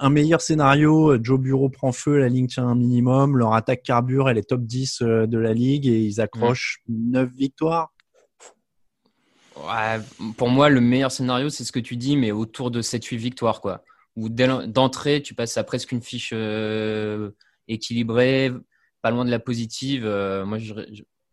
un 0.00 0.10
meilleur 0.10 0.40
scénario, 0.40 1.16
Joe 1.22 1.38
Bureau 1.38 1.68
prend 1.68 1.92
feu, 1.92 2.18
la 2.18 2.28
ligne 2.28 2.48
tient 2.48 2.66
un 2.66 2.74
minimum, 2.74 3.36
leur 3.36 3.54
attaque 3.54 3.84
carbure, 3.84 4.28
elle 4.28 4.36
est 4.36 4.48
top 4.48 4.62
10 4.62 5.00
euh, 5.00 5.26
de 5.28 5.38
la 5.38 5.52
ligue 5.52 5.86
et 5.86 6.00
ils 6.00 6.20
accrochent 6.20 6.80
9 6.88 7.30
victoires. 7.30 7.94
Pour 10.36 10.48
moi, 10.48 10.68
le 10.68 10.80
meilleur 10.80 11.12
scénario, 11.12 11.48
c'est 11.48 11.62
ce 11.62 11.70
que 11.70 11.78
tu 11.78 11.96
dis, 11.96 12.16
mais 12.16 12.32
autour 12.32 12.72
de 12.72 12.82
7-8 12.82 13.16
victoires, 13.16 13.60
quoi. 13.60 13.84
Où 14.16 14.28
d'entrée, 14.28 15.22
tu 15.22 15.34
passes 15.34 15.56
à 15.56 15.62
presque 15.62 15.92
une 15.92 16.02
fiche 16.02 16.30
euh, 16.32 17.30
équilibrée, 17.68 18.50
pas 19.02 19.12
loin 19.12 19.24
de 19.24 19.30
la 19.30 19.38
positive. 19.38 20.04
Euh, 20.04 20.44
moi, 20.44 20.58
je, 20.58 20.74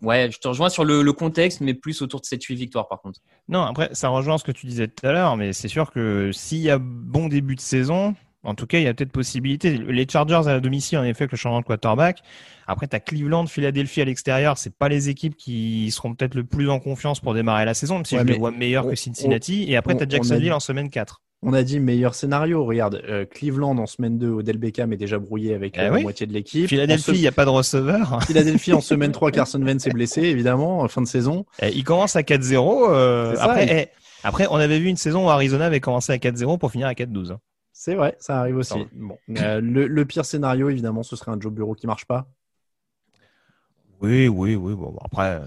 Ouais, 0.03 0.29
je 0.29 0.37
te 0.37 0.47
rejoins 0.47 0.69
sur 0.69 0.83
le, 0.83 1.13
contexte, 1.13 1.61
mais 1.61 1.73
plus 1.73 2.01
autour 2.01 2.19
de 2.19 2.25
cette 2.25 2.43
8 2.43 2.55
victoires 2.55 2.87
par 2.87 3.01
contre. 3.01 3.19
Non, 3.47 3.61
après, 3.61 3.89
ça 3.93 4.09
rejoint 4.09 4.37
ce 4.37 4.43
que 4.43 4.51
tu 4.51 4.67
disais 4.67 4.87
tout 4.87 5.05
à 5.07 5.13
l'heure, 5.13 5.37
mais 5.37 5.53
c'est 5.53 5.67
sûr 5.67 5.91
que 5.91 6.31
s'il 6.33 6.59
y 6.59 6.69
a 6.69 6.77
bon 6.77 7.29
début 7.29 7.55
de 7.55 7.61
saison, 7.61 8.13
en 8.43 8.55
tout 8.55 8.67
cas, 8.67 8.77
il 8.79 8.83
y 8.83 8.87
a 8.87 8.93
peut-être 8.93 9.11
possibilité. 9.11 9.77
Les 9.77 10.05
Chargers 10.07 10.47
à 10.47 10.53
la 10.53 10.59
domicile, 10.59 10.97
en 10.97 11.03
effet, 11.03 11.23
avec 11.23 11.31
le 11.31 11.37
changement 11.37 11.61
de 11.61 11.65
quarterback. 11.65 12.19
Après, 12.67 12.87
tu 12.87 12.95
as 12.95 12.99
Cleveland, 12.99 13.47
Philadelphie 13.47 14.01
à 14.01 14.05
l'extérieur. 14.05 14.57
C'est 14.57 14.77
pas 14.77 14.89
les 14.89 15.07
équipes 15.07 15.37
qui 15.37 15.89
seront 15.91 16.13
peut-être 16.13 16.35
le 16.35 16.43
plus 16.43 16.69
en 16.69 16.79
confiance 16.79 17.21
pour 17.21 17.33
démarrer 17.33 17.63
la 17.63 17.73
saison, 17.73 17.95
même 17.95 18.05
si 18.05 18.17
je 18.17 18.23
les 18.23 18.37
vois 18.37 18.51
meilleurs 18.51 18.87
que 18.87 18.95
Cincinnati. 18.95 19.65
et 19.71 19.77
après, 19.77 19.95
tu 19.95 20.03
as 20.03 20.09
Jacksonville 20.09 20.53
en 20.53 20.59
semaine 20.59 20.89
4 20.89 21.22
on 21.43 21.53
a 21.53 21.63
dit 21.63 21.79
meilleur 21.79 22.15
scénario. 22.15 22.65
Regarde, 22.65 23.01
euh, 23.08 23.25
Cleveland 23.25 23.77
en 23.77 23.86
semaine 23.86 24.17
2, 24.17 24.29
Odell 24.29 24.58
Beckham 24.58 24.93
est 24.93 24.97
déjà 24.97 25.19
brouillé 25.19 25.53
avec 25.53 25.75
eh 25.77 25.82
la 25.82 25.99
moitié 25.99 26.25
de 26.25 26.34
l'équipe. 26.34 26.67
Philadelphie, 26.67 27.12
il 27.13 27.21
n'y 27.21 27.27
a 27.27 27.32
pas 27.32 27.45
de 27.45 27.49
receveur. 27.49 28.21
Philadelphie 28.27 28.73
en 28.73 28.82
semaine 28.82 29.12
3, 29.12 29.32
Carson 29.32 29.62
Wentz 29.62 29.86
est 29.86 29.91
blessé, 29.91 30.21
évidemment, 30.21 30.79
en 30.79 30.88
fin 30.88 31.01
de 31.01 31.08
saison. 31.08 31.45
Eh, 31.62 31.69
il 31.69 31.84
commence 31.84 32.15
à 32.15 32.21
4-0. 32.21 32.88
Euh, 32.89 33.36
après, 33.39 33.67
eh, 33.69 33.88
après, 34.23 34.47
on 34.49 34.56
avait 34.56 34.79
vu 34.79 34.88
une 34.88 34.97
saison 34.97 35.27
où 35.27 35.29
Arizona 35.29 35.65
avait 35.65 35.82
commencé 35.82 36.13
à 36.13 36.17
4-0 36.17 36.58
pour 36.58 36.71
finir 36.71 36.88
à 36.88 36.93
4-12. 36.93 37.38
C'est 37.73 37.95
vrai, 37.95 38.15
ça 38.19 38.39
arrive 38.39 38.58
aussi. 38.58 38.88
Bon. 38.93 39.17
Euh, 39.38 39.60
le, 39.60 40.06
pire 40.06 40.25
scénario, 40.25 40.69
évidemment, 40.69 41.03
ce 41.03 41.15
serait 41.15 41.32
un 41.32 41.39
job 41.39 41.53
bureau 41.53 41.73
qui 41.73 41.88
marche 41.88 42.06
pas. 42.06 42.27
Oui, 44.01 44.27
oui, 44.27 44.56
oui. 44.56 44.75
Bon, 44.75 44.95
après, 45.03 45.41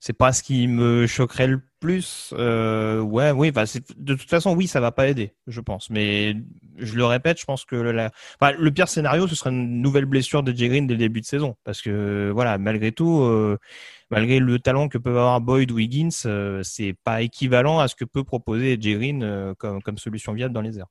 c'est 0.00 0.12
pas 0.12 0.32
ce 0.32 0.42
qui 0.42 0.68
me 0.68 1.06
choquerait 1.06 1.46
le 1.46 1.62
plus. 1.84 2.32
Euh, 2.38 3.00
ouais, 3.00 3.30
oui, 3.30 3.50
bah, 3.50 3.64
de 3.98 4.14
toute 4.14 4.30
façon, 4.30 4.56
oui, 4.56 4.66
ça 4.66 4.80
va 4.80 4.90
pas 4.90 5.06
aider, 5.06 5.34
je 5.46 5.60
pense. 5.60 5.90
Mais 5.90 6.34
je 6.78 6.94
le 6.94 7.04
répète, 7.04 7.38
je 7.38 7.44
pense 7.44 7.66
que 7.66 7.76
le 7.76 8.70
pire 8.70 8.88
scénario, 8.88 9.28
ce 9.28 9.34
serait 9.34 9.50
une 9.50 9.82
nouvelle 9.82 10.06
blessure 10.06 10.42
de 10.42 10.50
Jay 10.50 10.68
Green 10.68 10.86
dès 10.86 10.94
le 10.94 10.98
début 10.98 11.20
de 11.20 11.26
saison, 11.26 11.56
parce 11.62 11.82
que 11.82 12.30
voilà, 12.32 12.56
malgré 12.56 12.90
tout, 12.90 13.20
euh, 13.20 13.58
malgré 14.10 14.38
le 14.38 14.58
talent 14.58 14.88
que 14.88 14.96
peuvent 14.96 15.18
avoir 15.18 15.42
Boyd 15.42 15.70
ou 15.72 15.78
Higgins, 15.78 16.08
euh, 16.24 16.62
c'est 16.62 16.94
pas 17.04 17.20
équivalent 17.20 17.80
à 17.80 17.88
ce 17.88 17.94
que 17.96 18.06
peut 18.06 18.24
proposer 18.24 18.78
Jay 18.80 18.94
Green 18.94 19.54
comme 19.58 19.98
solution 19.98 20.32
viable 20.32 20.54
dans 20.54 20.62
les 20.62 20.78
airs. 20.78 20.88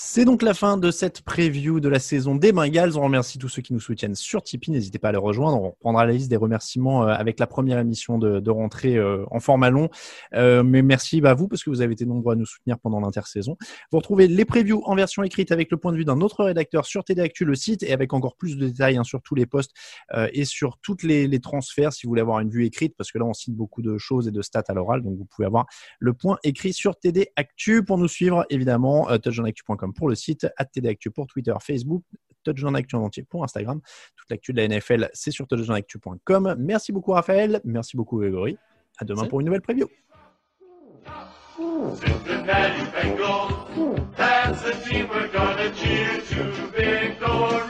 C'est 0.00 0.24
donc 0.24 0.42
la 0.42 0.54
fin 0.54 0.76
de 0.76 0.92
cette 0.92 1.22
preview 1.22 1.80
de 1.80 1.88
la 1.88 1.98
saison 1.98 2.36
des 2.36 2.52
Bengals. 2.52 2.96
On 2.96 3.02
remercie 3.02 3.36
tous 3.36 3.48
ceux 3.48 3.62
qui 3.62 3.72
nous 3.72 3.80
soutiennent 3.80 4.14
sur 4.14 4.44
Tipeee. 4.44 4.70
N'hésitez 4.70 5.00
pas 5.00 5.08
à 5.08 5.12
les 5.12 5.18
rejoindre. 5.18 5.60
On 5.60 5.70
reprendra 5.70 6.06
la 6.06 6.12
liste 6.12 6.30
des 6.30 6.36
remerciements 6.36 7.02
euh, 7.02 7.08
avec 7.08 7.40
la 7.40 7.48
première 7.48 7.80
émission 7.80 8.16
de, 8.16 8.48
rentrée 8.48 8.94
euh, 8.94 9.24
en 9.32 9.40
format 9.40 9.70
long. 9.70 9.90
Euh, 10.34 10.62
mais 10.62 10.82
merci 10.82 11.20
à 11.26 11.34
vous 11.34 11.48
parce 11.48 11.64
que 11.64 11.70
vous 11.70 11.80
avez 11.80 11.94
été 11.94 12.06
nombreux 12.06 12.34
à 12.34 12.36
nous 12.36 12.46
soutenir 12.46 12.78
pendant 12.78 13.00
l'intersaison. 13.00 13.56
Vous 13.90 13.98
retrouvez 13.98 14.28
les 14.28 14.44
previews 14.44 14.84
en 14.84 14.94
version 14.94 15.24
écrite 15.24 15.50
avec 15.50 15.68
le 15.72 15.76
point 15.78 15.90
de 15.90 15.96
vue 15.96 16.04
d'un 16.04 16.20
autre 16.20 16.44
rédacteur 16.44 16.86
sur 16.86 17.02
TD 17.02 17.20
Actu, 17.20 17.44
le 17.44 17.56
site, 17.56 17.82
et 17.82 17.92
avec 17.92 18.12
encore 18.12 18.36
plus 18.36 18.56
de 18.56 18.68
détails 18.68 18.98
hein, 18.98 19.04
sur 19.04 19.20
tous 19.20 19.34
les 19.34 19.46
postes 19.46 19.72
et 20.32 20.44
sur 20.44 20.78
toutes 20.78 21.02
les, 21.02 21.26
les, 21.26 21.40
transferts 21.40 21.92
si 21.92 22.06
vous 22.06 22.10
voulez 22.10 22.20
avoir 22.20 22.38
une 22.38 22.50
vue 22.50 22.64
écrite 22.64 22.94
parce 22.96 23.10
que 23.10 23.18
là 23.18 23.24
on 23.24 23.34
cite 23.34 23.56
beaucoup 23.56 23.82
de 23.82 23.98
choses 23.98 24.28
et 24.28 24.30
de 24.30 24.42
stats 24.42 24.62
à 24.68 24.74
l'oral. 24.74 25.02
Donc 25.02 25.18
vous 25.18 25.24
pouvez 25.24 25.46
avoir 25.46 25.66
le 25.98 26.12
point 26.12 26.38
écrit 26.44 26.72
sur 26.72 26.96
TD 26.96 27.32
Actu 27.34 27.84
pour 27.84 27.98
nous 27.98 28.06
suivre 28.06 28.46
évidemment 28.48 29.08
touchdownactu.com 29.18 29.87
pour 29.92 30.08
le 30.08 30.14
site, 30.14 30.46
@tdactu 30.74 31.10
pour 31.10 31.26
Twitter, 31.26 31.54
Facebook, 31.60 32.04
Touchdown 32.44 32.76
Actu 32.76 32.96
en 32.96 33.02
entier 33.02 33.24
pour 33.24 33.44
Instagram. 33.44 33.80
Toute 34.16 34.30
l'actu 34.30 34.52
de 34.52 34.58
la 34.58 34.68
NFL, 34.68 35.10
c'est 35.12 35.30
sur 35.30 35.46
touchdownactu.com. 35.46 36.56
Merci 36.58 36.92
beaucoup 36.92 37.12
Raphaël, 37.12 37.60
merci 37.64 37.96
beaucoup 37.96 38.18
Grégory. 38.18 38.56
À 38.98 39.04
demain 39.04 39.26
pour 39.26 39.40
une 39.40 39.46
nouvelle 39.46 39.62
preview. 39.62 39.86
Cincinnati 41.56 42.82
Bengals, 42.92 44.06
that's 44.16 44.62
the 44.62 44.88
team 44.88 45.08
we're 45.08 45.28
gonna 45.32 45.74
cheer 45.74 46.20
to. 46.30 47.67